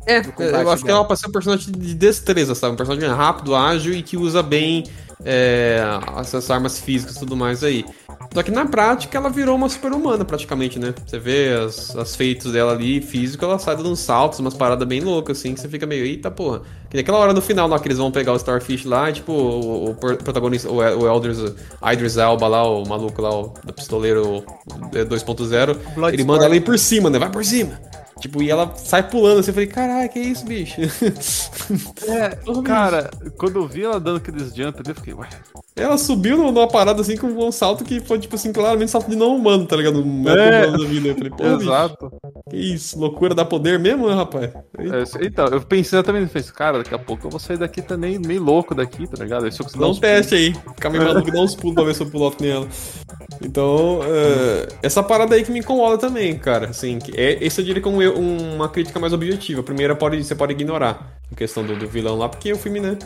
[0.06, 0.98] É, eu acho que dela.
[0.98, 2.74] ela pode ser um personagem de destreza, sabe?
[2.74, 4.84] Um personagem rápido, ágil e que usa bem
[5.24, 5.80] é,
[6.18, 7.84] essas armas físicas e tudo mais aí.
[8.32, 10.94] Só que na prática ela virou uma super-humana praticamente, né?
[11.04, 14.86] Você vê as, as feitos dela ali, físico, ela sai dando uns saltos, umas paradas
[14.86, 16.62] bem loucas, assim, que você fica meio, eita porra.
[16.88, 19.32] Que naquela hora no final lá que eles vão pegar o Starfish lá, e, tipo,
[19.32, 21.38] o, o pro- protagonista, o, o Elders,
[21.92, 24.44] Idris Elba lá, o maluco lá, o da pistoleiro
[24.94, 26.14] é, 2.0, Bloodsport.
[26.14, 27.18] ele manda ela ir por cima, né?
[27.18, 27.80] Vai por cima!
[28.20, 30.76] Tipo, e ela sai pulando assim, eu falei, caralho, que isso, bicho?
[32.06, 35.28] É, cara, quando eu vi ela dando aqueles jump ali, eu fiquei, ué.
[35.76, 39.16] ela subiu numa- parada assim com um salto que foi, tipo assim, claramente salto de
[39.16, 40.02] não humano, tá ligado?
[40.02, 40.70] Um É.
[40.70, 41.08] da vida.
[41.08, 42.12] Eu falei, pô, bicho, Exato.
[42.50, 44.50] que isso, loucura dá poder mesmo, né, rapaz?
[44.78, 48.18] É, então, eu pensei também, falei, cara, daqui a pouco eu vou sair daqui também
[48.18, 49.46] meio louco daqui, tá ligado?
[49.46, 50.52] Eu conseguir Dá um teste aí.
[50.74, 52.68] Ficar meio maluco, dá uns pulos pra ver se eu piloto nela.
[53.42, 56.68] Então, é, essa parada aí que me incomoda também, cara.
[56.70, 59.60] Assim, é, esse eu diria como eu- uma crítica mais objetiva.
[59.60, 62.80] A primeira pode, você pode ignorar a questão do, do vilão lá, porque o filme,
[62.80, 62.98] né?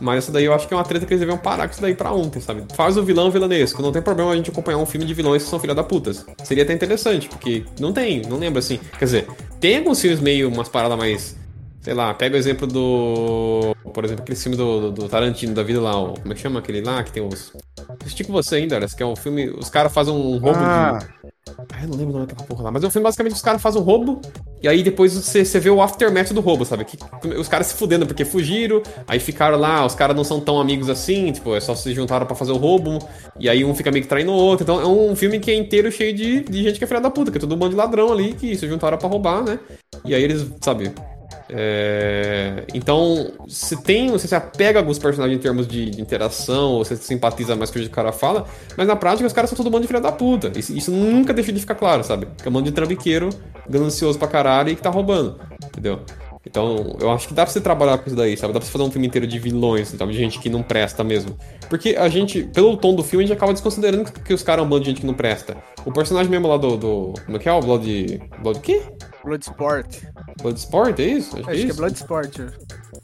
[0.00, 1.80] Mas essa daí eu acho que é uma treta que eles deviam parar com isso
[1.82, 2.64] daí pra ontem, sabe?
[2.74, 3.80] Faz o vilão vilanesco.
[3.82, 6.24] Não tem problema a gente acompanhar um filme de vilões que são filha da putas.
[6.44, 8.78] Seria até interessante, porque não tem, não lembro assim.
[8.98, 9.26] Quer dizer,
[9.60, 11.36] tem alguns filmes meio umas paradas mais.
[11.80, 13.74] Sei lá, pega o exemplo do.
[13.94, 16.58] Por exemplo, aquele filme do, do- do Tarantino da vida lá, como é que chama
[16.58, 17.52] aquele lá que tem os.
[18.00, 19.48] Assisti com você ainda, Alex, que é um filme.
[19.50, 20.98] Os caras fazem um roubo Ah.
[20.98, 21.30] de.
[21.48, 22.70] Ah, eu não lembro o nome daquela porra lá.
[22.70, 24.20] Mas é um filme basicamente que os caras fazem um roubo.
[24.62, 26.84] E aí depois você, você vê o aftermath do roubo, sabe?
[26.84, 26.98] Que,
[27.38, 28.82] os caras se fudendo porque fugiram.
[29.06, 31.32] Aí ficaram lá, os caras não são tão amigos assim.
[31.32, 32.98] Tipo, é só se juntaram pra fazer o roubo.
[33.38, 34.64] E aí um fica meio que traindo o outro.
[34.64, 37.10] Então é um filme que é inteiro cheio de, de gente que é filha da
[37.10, 39.58] puta, que é todo um bando de ladrão ali que se juntaram pra roubar, né?
[40.04, 40.92] E aí eles, sabe.
[41.48, 46.72] É, Então, se tem, você se apega a alguns personagens em termos de, de interação,
[46.72, 49.50] ou você simpatiza mais com o que o cara fala, mas na prática os caras
[49.50, 50.50] são todo mundo de filha da puta.
[50.58, 52.26] Isso, isso nunca deixa de ficar claro, sabe?
[52.36, 53.30] Que é um bando de trambiqueiro,
[53.68, 56.00] ganancioso pra caralho e que tá roubando, entendeu?
[56.46, 58.52] Então, eu acho que dá pra você trabalhar com isso daí, sabe?
[58.52, 60.12] Dá pra você fazer um filme inteiro de vilões, sabe?
[60.12, 61.36] De gente que não presta mesmo.
[61.68, 64.66] Porque a gente, pelo tom do filme, a gente acaba desconsiderando que, os caras é
[64.66, 65.56] um bando de gente que não presta.
[65.84, 66.76] O personagem mesmo lá do.
[66.76, 67.52] do como é que é?
[67.52, 68.22] O Blood.
[68.42, 68.80] Blood quê?
[69.24, 70.02] Bloodsport.
[70.40, 71.36] Bloodsport, é isso?
[71.36, 71.76] Acho, Acho que é que é isso.
[71.76, 72.38] Bloodsport.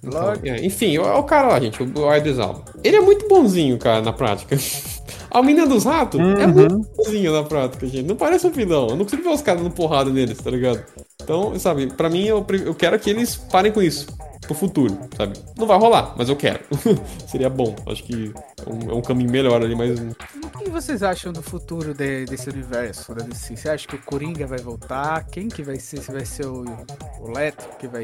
[0.05, 0.49] Então, Blood.
[0.49, 2.37] é, enfim, o, o cara lá, gente, o, Idris.
[2.85, 4.57] Ele é muito bonzinho, cara, na prática.
[5.33, 8.07] A menina dos ratos é muito bonzinha na prática, gente.
[8.07, 8.89] Não parece um vilão.
[8.91, 10.85] Eu não consigo ver os caras dando porrada neles, tá ligado?
[11.23, 14.07] Então, sabe, pra mim, eu, eu quero que eles parem com isso.
[14.43, 15.39] Pro futuro, sabe?
[15.57, 16.59] Não vai rolar, mas eu quero.
[17.29, 17.77] Seria bom.
[17.87, 18.33] Acho que
[18.67, 19.99] é um, é um caminho melhor ali, mas.
[20.01, 23.57] O que vocês acham do futuro de- desse universo da DC?
[23.57, 25.25] Você acha que o Coringa vai voltar?
[25.27, 26.03] Quem que vai ser?
[26.03, 26.65] Se vai ser o,
[27.21, 28.03] o Leto, que vai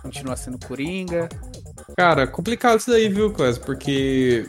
[0.00, 1.28] continuar sendo Coringa?
[1.98, 3.58] Cara, complicado isso daí, viu, Clés?
[3.58, 4.48] Porque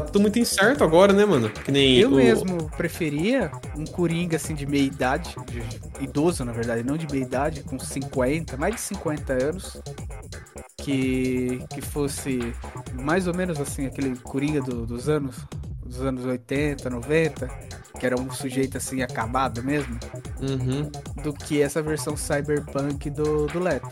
[0.00, 1.50] tá tudo muito incerto agora, né, mano?
[1.50, 6.52] Que nem Eu o- mesmo preferia um Coringa assim de meia idade, de idoso na
[6.52, 9.80] verdade, não de meia idade, com 50, mais de 50 anos,
[10.76, 12.52] que, que fosse
[12.94, 15.36] mais ou menos assim, aquele Coringa do- dos anos,
[15.84, 17.48] dos anos 80, 90,
[17.98, 19.98] que era um sujeito assim acabado mesmo,
[20.40, 20.90] Uhum.
[21.22, 23.90] do que essa versão cyberpunk do, do Leto.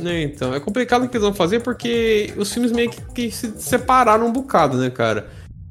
[0.00, 3.30] É, então, é complicado o que eles vão fazer porque os filmes meio que, que
[3.30, 5.28] se separaram um bocado, né, cara?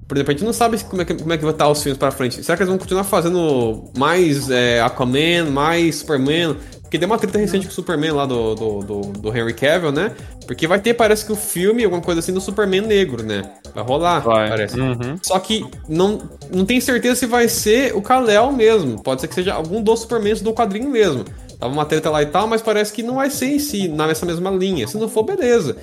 [0.07, 1.82] Por exemplo, a gente não sabe como é que, como é que vai estar os
[1.82, 2.43] filmes pra frente.
[2.43, 6.57] Será que eles vão continuar fazendo mais é, Aquaman, mais Superman?
[6.82, 9.93] Porque deu uma treta recente com o Superman lá do, do, do, do Henry Cavill,
[9.93, 10.11] né?
[10.45, 13.49] Porque vai ter, parece que o filme, alguma coisa assim, do Superman negro, né?
[13.74, 14.49] Vai rolar, Vai.
[14.49, 14.78] parece.
[14.78, 15.17] Uhum.
[15.22, 19.01] Só que não, não tem certeza se vai ser o Kal-El mesmo.
[19.01, 21.24] Pode ser que seja algum dos Supermans do quadrinho mesmo.
[21.62, 24.26] Tava uma treta lá e tal, mas parece que não vai ser em si, nessa
[24.26, 24.88] mesma linha.
[24.88, 25.78] Se não for, beleza.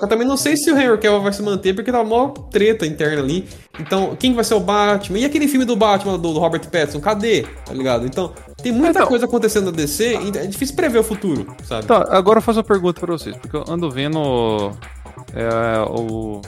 [0.00, 2.84] Eu também não sei se o Henry Cavill vai se manter, porque tá mó treta
[2.86, 3.48] interna ali.
[3.80, 5.18] Então, quem vai ser o Batman?
[5.20, 7.00] E aquele filme do Batman, do, do Robert Pattinson?
[7.00, 7.46] Cadê?
[7.64, 8.04] Tá ligado?
[8.06, 11.86] Então, tem muita Então- coisa acontecendo na DC e é difícil prever o futuro, sabe?
[11.86, 14.70] Tá, agora eu faço uma pergunta pra vocês, porque eu ando vendo
[15.34, 16.42] é, o,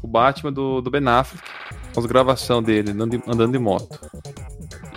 [0.00, 1.42] o Batman do, do Ben Affleck,
[1.96, 3.98] as gravações dele andando, de- andando de moto.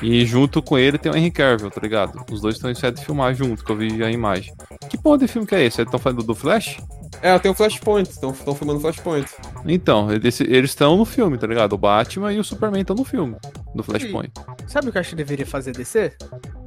[0.02, 2.24] E junto com ele tem o Henry Cavill, tá ligado?
[2.32, 4.54] Os dois estão em set de filmar junto, que eu vi a imagem.
[4.90, 5.82] Que porra de filme que é esse?
[5.82, 6.78] Eles estão falando do Flash?
[7.22, 9.30] É, tem o Flashpoint, estão filmando Flashpoint.
[9.66, 11.74] Então, eles estão no filme, tá ligado?
[11.74, 13.36] O Batman e o Superman estão no filme
[13.76, 14.32] do Flashpoint.
[14.68, 16.14] Sabe o que eu acho que deveria fazer DC?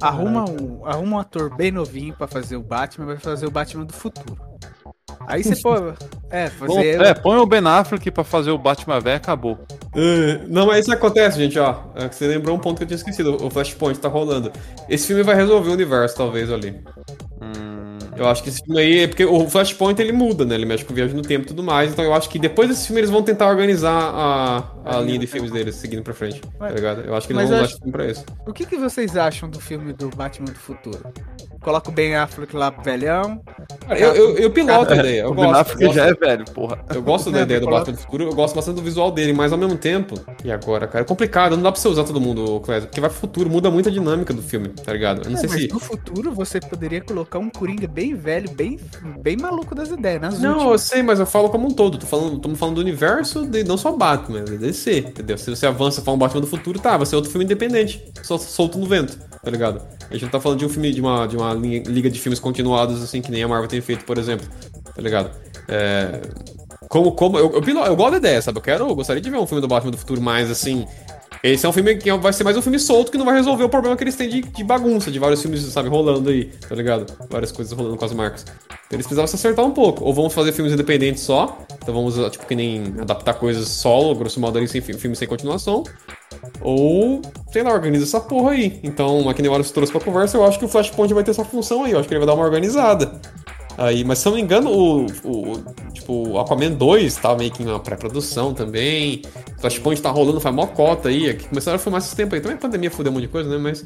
[0.01, 3.85] Arruma um, arruma um ator bem novinho pra fazer o Batman, vai fazer o Batman
[3.85, 4.37] do futuro.
[5.27, 5.97] Aí você pode.
[6.33, 7.01] É, Bom, fazer.
[7.01, 9.59] é, põe o Ben Affleck pra fazer o Batman velho, acabou.
[9.95, 11.75] É, Não, mas isso acontece, gente, ó.
[11.95, 13.37] É Você lembrou um ponto que eu tinha esquecido.
[13.45, 14.51] O Flashpoint tá rolando.
[14.89, 16.81] Esse filme vai resolver o universo, talvez, ali.
[17.39, 18.99] Hum, Eu acho que esse filme aí.
[19.03, 20.55] é Porque o Flashpoint ele muda, né?
[20.55, 21.91] Ele mexe com viagem no tempo e tudo mais.
[21.91, 25.27] Então eu acho que depois desse filme eles vão tentar organizar a, a linha de
[25.27, 26.41] filmes deles seguindo pra frente.
[26.59, 27.01] Tá ligado?
[27.01, 28.25] Eu acho que eles vão eu acho- filme pra isso.
[28.47, 30.99] O que, que vocês acham do filme do Batman do futuro?
[31.61, 33.41] Coloca o Ben Affleck lá velhão.
[33.87, 35.21] Cara, eu, eu, eu piloto a ideia.
[35.21, 35.59] Eu o Ben gosto.
[35.61, 35.97] Affleck eu gosto.
[35.97, 36.79] já é velho, porra.
[36.93, 39.31] Eu gosto da ideia do coloca- Batman do futuro, eu gosto bastante do visual dele,
[39.31, 40.15] mas ao mesmo tempo.
[40.43, 41.05] E agora, cara?
[41.05, 43.71] É complicado, não dá pra você usar todo mundo, Clésio, porque vai pro futuro, muda
[43.71, 45.23] muito a dinâmica do filme, tá ligado?
[45.23, 45.67] Eu não É, sei mas se.
[45.69, 48.77] no futuro você poderia colocar um Coringa bem velho, bem,
[49.21, 50.81] bem maluco das ideias, nas Não, eu últimas.
[50.81, 51.97] sei, mas eu falo como um todo.
[51.97, 55.37] Tô falando, estamos falando do universo, de, não só Batman, é DC, entendeu?
[55.37, 58.37] Se você avança fala um Batman do futuro, tá, vai ser outro filme independente, só
[58.37, 59.81] solto no vento, tá ligado?
[60.09, 62.19] A gente não tá falando de um filme, de uma, de uma linha- liga de
[62.19, 64.47] filmes continuados, assim, que nem a Marvel tem feito, por exemplo,
[64.93, 65.31] tá ligado?
[65.67, 66.21] É.
[66.89, 68.57] Como, como, eu, eu, eu gosto da ideia, sabe?
[68.59, 70.85] Eu quero, eu gostaria de ver um filme do Batman do futuro mais assim.
[71.43, 73.65] Esse é um filme que vai ser mais um filme solto que não vai resolver
[73.65, 76.73] o problema que eles têm de, de bagunça, de vários filmes, sabe, rolando aí, tá
[76.73, 77.05] ligado?
[77.29, 78.43] Várias coisas rolando com as marcas.
[78.43, 80.05] Então eles precisavam se acertar um pouco.
[80.05, 84.39] Ou vamos fazer filmes independentes só, então vamos, tipo, que nem adaptar coisas solo, grosso
[84.39, 85.83] modo ali, sem fi- filme sem continuação.
[86.61, 87.21] Ou,
[87.51, 88.79] sei lá, organiza essa porra aí.
[88.81, 91.31] Então, aqui nem o Wallace trouxe pra conversa, eu acho que o Flashpoint vai ter
[91.31, 93.19] essa função aí, eu acho que ele vai dar uma organizada.
[93.77, 95.63] Aí, mas se eu não me engano, o, o,
[95.93, 99.21] tipo, o Aquaman 2 tá meio que em uma pré-produção também.
[99.59, 101.33] Flashpoint tá rolando, faz mó cota aí.
[101.49, 102.41] Começaram a filmar esses tempos aí.
[102.41, 103.57] Também a pandemia fudeu um monte de coisa, né?
[103.57, 103.85] Mas.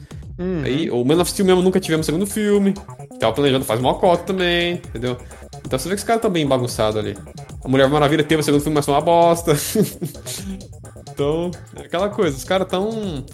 [0.63, 2.73] Aí, o Man of Steel mesmo nunca tivemos segundo filme.
[3.19, 5.17] Tava planejando, faz mó cota também, entendeu?
[5.65, 7.17] Então você vê que os caras estão bem bagunçados ali.
[7.63, 9.53] A Mulher Maravilha teve o segundo filme, mas foi uma bosta.
[11.11, 13.25] então, é aquela coisa, os caras tão.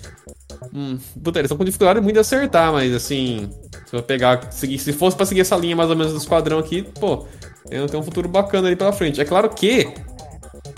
[0.73, 3.49] Hum, puta, eles estão com dificuldade muito de acertar, mas assim.
[3.93, 4.51] Se eu pegar.
[4.51, 7.27] Seguir, se fosse pra seguir essa linha mais ou menos do esquadrão aqui, pô,
[7.69, 9.21] tem, tem um futuro bacana ali pela frente.
[9.21, 9.93] É claro que.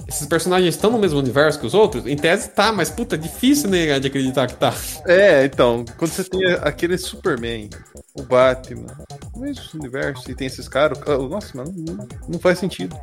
[0.05, 2.05] Esses personagens estão no mesmo universo que os outros?
[2.05, 4.73] Em tese tá, mas puta, difícil né, de acreditar que tá.
[5.05, 7.69] É, então, quando você tem aquele Superman,
[8.13, 8.85] o Batman,
[9.33, 10.99] o mesmo universo, e tem esses caras,
[11.29, 11.73] nossa, mano,
[12.27, 12.95] não faz sentido.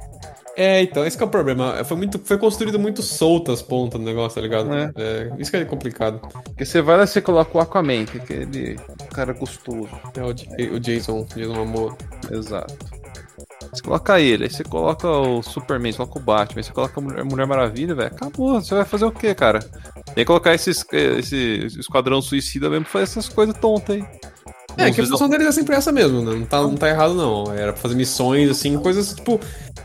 [0.57, 1.83] É, então, esse que é o problema.
[1.85, 4.73] Foi, muito, foi construído muito solto as pontas do negócio, tá ligado?
[4.75, 4.93] É.
[4.97, 6.21] É, isso que é complicado.
[6.45, 8.77] Porque você vai lá e você coloca o Aquaman, que é aquele
[9.15, 9.89] cara gostoso.
[10.15, 11.97] É o, o Jason, Jason Momoa.
[12.31, 12.75] Exato.
[13.73, 17.01] Você coloca ele, aí você coloca o Superman, você coloca o Batman, aí você coloca
[17.01, 18.15] a Mulher, Mulher Maravilha, velho.
[18.15, 19.61] Acabou, você vai fazer o quê, cara?
[20.07, 24.05] Tem que colocar esses, esse esquadrão suicida mesmo pra fazer essas coisas tontas aí.
[24.77, 26.35] É, que a função deles é sempre essa mesmo, né?
[26.35, 27.53] Não tá, não tá errado, não.
[27.53, 29.39] Era pra fazer missões, assim, coisas tipo.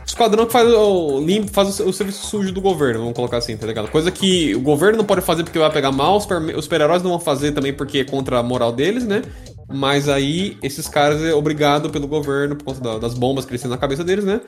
[0.06, 3.56] Esquadrão que faz o limpo, faz o, o serviço sujo do governo, vamos colocar assim,
[3.56, 3.88] tá ligado?
[3.90, 7.02] Coisa que o governo não pode fazer porque vai pegar mal, os super- os super-heróis
[7.02, 9.22] não vão fazer também porque é contra a moral deles, né?
[9.70, 13.60] Mas aí, esses caras é obrigado pelo governo, por conta da- das bombas que eles
[13.60, 14.40] têm na cabeça deles, né?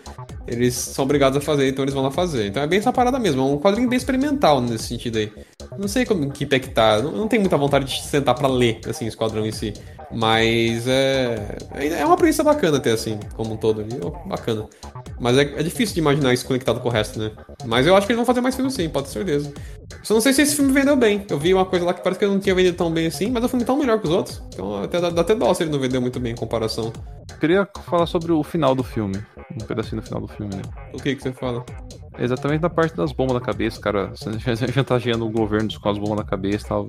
[0.47, 2.47] Eles são obrigados a fazer, então eles vão lá fazer.
[2.47, 5.31] Então é bem essa parada mesmo, é um quadrinho bem experimental nesse sentido aí.
[5.79, 7.01] Não sei como que pé que tá.
[7.03, 9.75] Não, não tenho muita vontade de sentar pra ler, assim, o Esquadrão em si.
[10.13, 11.59] Mas é.
[11.75, 13.99] É uma premissa bacana até, assim, como um todo ali.
[14.03, 14.67] ó, Bacana.
[15.21, 17.31] Mas é, é difícil de imaginar isso conectado com o resto, né?
[17.65, 19.53] Mas eu acho que eles vão fazer mais filmes sim, pode ter certeza.
[20.03, 21.25] Só não sei se esse filme vendeu bem.
[21.29, 23.31] Eu vi uma coisa lá que parece que ele não tinha vendido tão bem assim,
[23.31, 24.43] mas é um filme tão melhor que os outros.
[24.49, 26.93] Então até, dá, dá até dó se ele não vendeu muito bem em comparação.
[27.39, 29.23] Queria falar sobre o final do filme.
[29.53, 30.63] Um pedacinho do final do filme, né?
[30.95, 31.65] O que que você fala?
[32.19, 34.13] Exatamente na parte das bombas na cabeça, cara,
[34.73, 36.89] chantageando o governo com as bombas na cabeça, tal,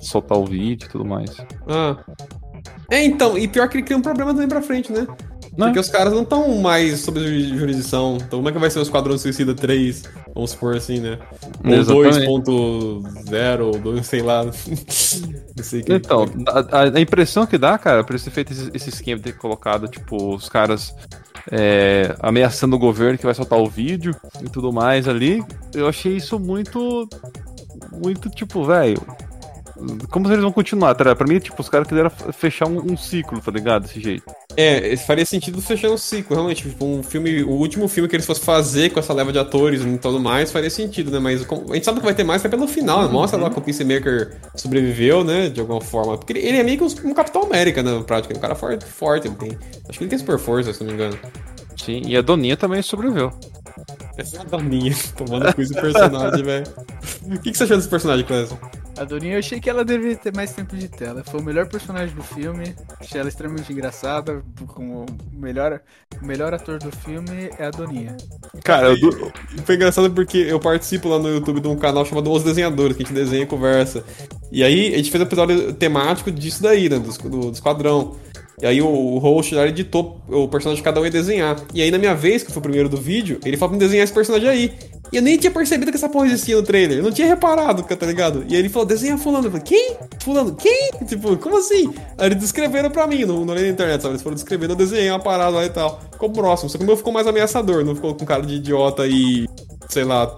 [0.00, 1.36] soltar o vídeo e tudo mais.
[1.68, 1.96] Ah.
[2.90, 5.06] É, então, e pior que ele cria um problema também pra frente, né?
[5.56, 5.68] Não.
[5.68, 8.16] Porque os caras não estão mais sob ju- jurisdição.
[8.16, 10.02] Então como é que vai ser o Esquadrão Suicida 3?
[10.34, 11.18] Vamos supor assim, né?
[11.64, 12.26] Ou Exatamente.
[12.26, 14.42] 2.0, ou 2, sei lá.
[14.44, 14.52] não
[15.64, 15.84] sei.
[15.88, 19.38] Então, a, a- impressão que dá, cara, por ter feito esse, esse esquema de ter
[19.38, 20.92] colocado, tipo, os caras
[21.52, 25.40] é, ameaçando o governo que vai soltar o vídeo e tudo mais ali,
[25.72, 27.08] eu achei isso muito.
[27.92, 29.00] Muito, tipo, velho.
[30.10, 31.14] Como eles vão continuar, tá?
[31.16, 33.82] Pra mim, tipo, os caras quiseram fechar um, um ciclo, tá ligado?
[33.82, 34.24] Desse jeito.
[34.56, 36.68] É, faria sentido fechar um ciclo, realmente.
[36.68, 39.82] Tipo, um filme, o último filme que eles fossem fazer com essa leva de atores
[39.82, 41.18] e tudo mais, faria sentido, né?
[41.18, 43.08] Mas como- a gente sabe que vai ter mais até pelo final, né?
[43.08, 45.48] Mostra lá que o Peacemaker sobreviveu, né?
[45.48, 46.16] De alguma forma.
[46.16, 47.92] Porque ele, é meio que um, um Capitão América, né?
[47.92, 48.36] Na prática.
[48.36, 49.26] Um cara forte, forte.
[49.28, 49.58] Ele tem,
[49.88, 51.18] acho que ele tem super força, se não me engano.
[51.76, 53.32] Sim, e a Doninha também sobreviveu.
[54.16, 56.66] Essa é a Doninha, tomando com esse personagem, velho.
[57.24, 58.58] O que, que você achou desse personagem, Clécio?
[58.96, 61.24] A Doninha, eu achei que ela deveria ter mais tempo de tela.
[61.24, 62.76] Foi o melhor personagem do filme.
[63.00, 64.42] Achei ela extremamente engraçada.
[64.68, 65.80] Com o melhor,
[66.22, 68.16] o melhor ator do filme é a Doninha.
[68.62, 68.94] Cara,
[69.64, 73.02] Foi engraçado porque eu participo lá no YouTube de um canal chamado Os Desenhadores, que
[73.02, 74.04] a gente desenha e conversa.
[74.52, 77.00] E aí a gente fez um episódio temático disso daí, né?
[77.00, 78.16] Do, do, do Esquadrão.
[78.62, 81.56] E aí o, o host lá editou o personagem de cada um ia desenhar.
[81.72, 83.84] E aí na minha vez, que foi o primeiro do vídeo, ele falou pra me
[83.84, 84.72] desenhar esse personagem aí.
[85.12, 86.98] E eu nem tinha percebido que essa porra existia no trailer.
[86.98, 88.44] Eu não tinha reparado, tá ligado?
[88.48, 89.46] E aí ele falou, desenha fulano.
[89.46, 89.96] Eu falei, quem?
[90.20, 90.90] Fulano, quem?
[91.06, 91.92] Tipo, como assim?
[92.18, 94.14] Aí eles descreveram pra mim, não, não olhei na internet, sabe?
[94.14, 96.00] Eles foram descrevendo, eu desenhei uma parada lá e tal.
[96.12, 99.06] Ficou próximo, só que o meu ficou mais ameaçador, não ficou com cara de idiota
[99.06, 99.46] e,
[99.88, 100.36] sei lá,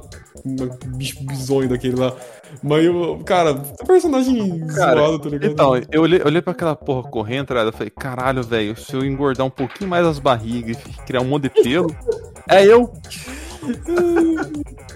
[0.97, 2.15] bicho bizonho daquele lá.
[2.63, 3.55] Mas eu, cara,
[3.87, 5.53] personagem Cara, zoado, tá ligado?
[5.53, 7.69] Então, eu olhei, eu olhei pra aquela porra correndo, tá ligado?
[7.69, 11.27] Eu falei, caralho, velho, se eu engordar um pouquinho mais as barrigas e criar um
[11.27, 11.95] monte de pelo,
[12.49, 12.93] é eu.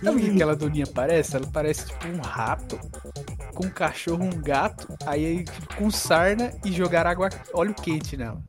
[0.02, 1.36] Sabe o que aquela Doninha parece?
[1.36, 2.78] Ela parece tipo um rato
[3.54, 5.44] com um cachorro, um gato, aí
[5.76, 8.40] com sarna e jogar água, óleo quente nela.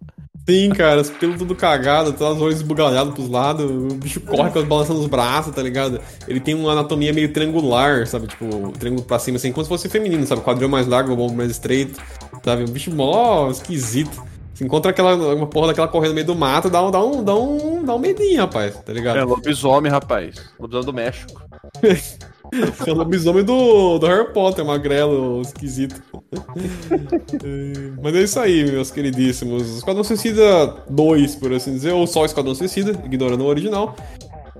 [0.49, 4.49] Sim, cara, os pelos tudo cagado, todas as olhos esbugalhados pros lados, o bicho corre
[4.49, 6.01] com as balançando os braços, tá ligado?
[6.27, 8.27] Ele tem uma anatomia meio triangular, sabe?
[8.27, 10.41] Tipo, triângulo pra cima, assim, como se fosse feminino, sabe?
[10.41, 12.01] Quadril mais largo, o ombro mais estreito,
[12.43, 12.63] sabe?
[12.63, 14.23] Um bicho mó esquisito.
[14.53, 17.23] Se encontra aquela uma porra daquela correndo no meio do mato, dá um, dá um,
[17.23, 19.17] dá um, dá um medinho, rapaz, tá ligado?
[19.17, 20.35] É lobisomem, rapaz.
[20.59, 21.41] Lobisomem do México.
[22.85, 26.01] É o lobisomem do, do Harry Potter, magrelo, esquisito.
[26.33, 29.77] É, Mas é isso aí, meus queridíssimos.
[29.77, 33.95] Esquadrão Suicida 2, por assim dizer, ou só Esquadrão Suicida, ignorando o original.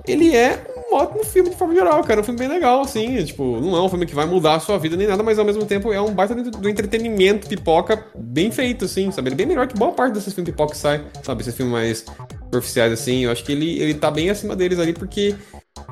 [0.08, 2.20] Ele é um ótimo filme de forma geral, cara.
[2.20, 3.24] É um filme bem legal, assim.
[3.24, 5.46] Tipo, não é um filme que vai mudar a sua vida nem nada, mas ao
[5.46, 9.30] mesmo tempo é um baita do, entretenimento pipoca bem feito, assim, sabe?
[9.30, 11.42] Ele é bem melhor que boa parte desses filmes pipoca que sai, sabe?
[11.42, 12.06] Esses filmes mais
[12.46, 13.26] superficiais, assim.
[13.26, 15.36] Eu acho que ele, ele tá bem acima deles ali, porque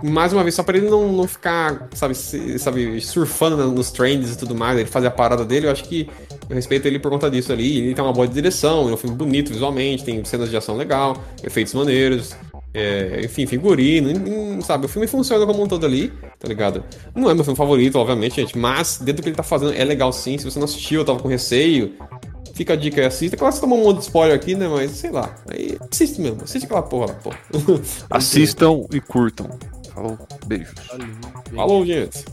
[0.03, 4.33] mais uma vez, só pra ele não, não ficar, sabe, se- sabe, surfando nos trends
[4.33, 6.09] e tudo mais, ele fazer a parada dele, eu acho que
[6.49, 7.79] eu respeito ele por conta disso ali.
[7.79, 11.21] Ele tem uma boa direção, é um filme bonito visualmente, tem cenas de ação legal,
[11.43, 12.35] efeitos maneiros,
[12.73, 16.83] é, enfim, figurino, em- em- sabe, o filme funciona como um todo ali, tá ligado?
[17.15, 19.83] Não é meu filme favorito, obviamente, gente, mas dentro do que ele tá fazendo é
[19.83, 20.37] legal sim.
[20.37, 21.93] Se você não assistiu, eu tava com receio.
[22.53, 23.37] Fica a dica aí, assista.
[23.37, 24.67] Claro que você tomou um monte de spoiler aqui, né?
[24.67, 25.33] Mas sei lá.
[25.49, 27.39] Aí assiste mesmo, assiste aquela porra lá, porra.
[28.09, 29.49] Assistam e curtam.
[29.93, 30.73] Falou, beijos.
[31.55, 32.25] Falou, gente.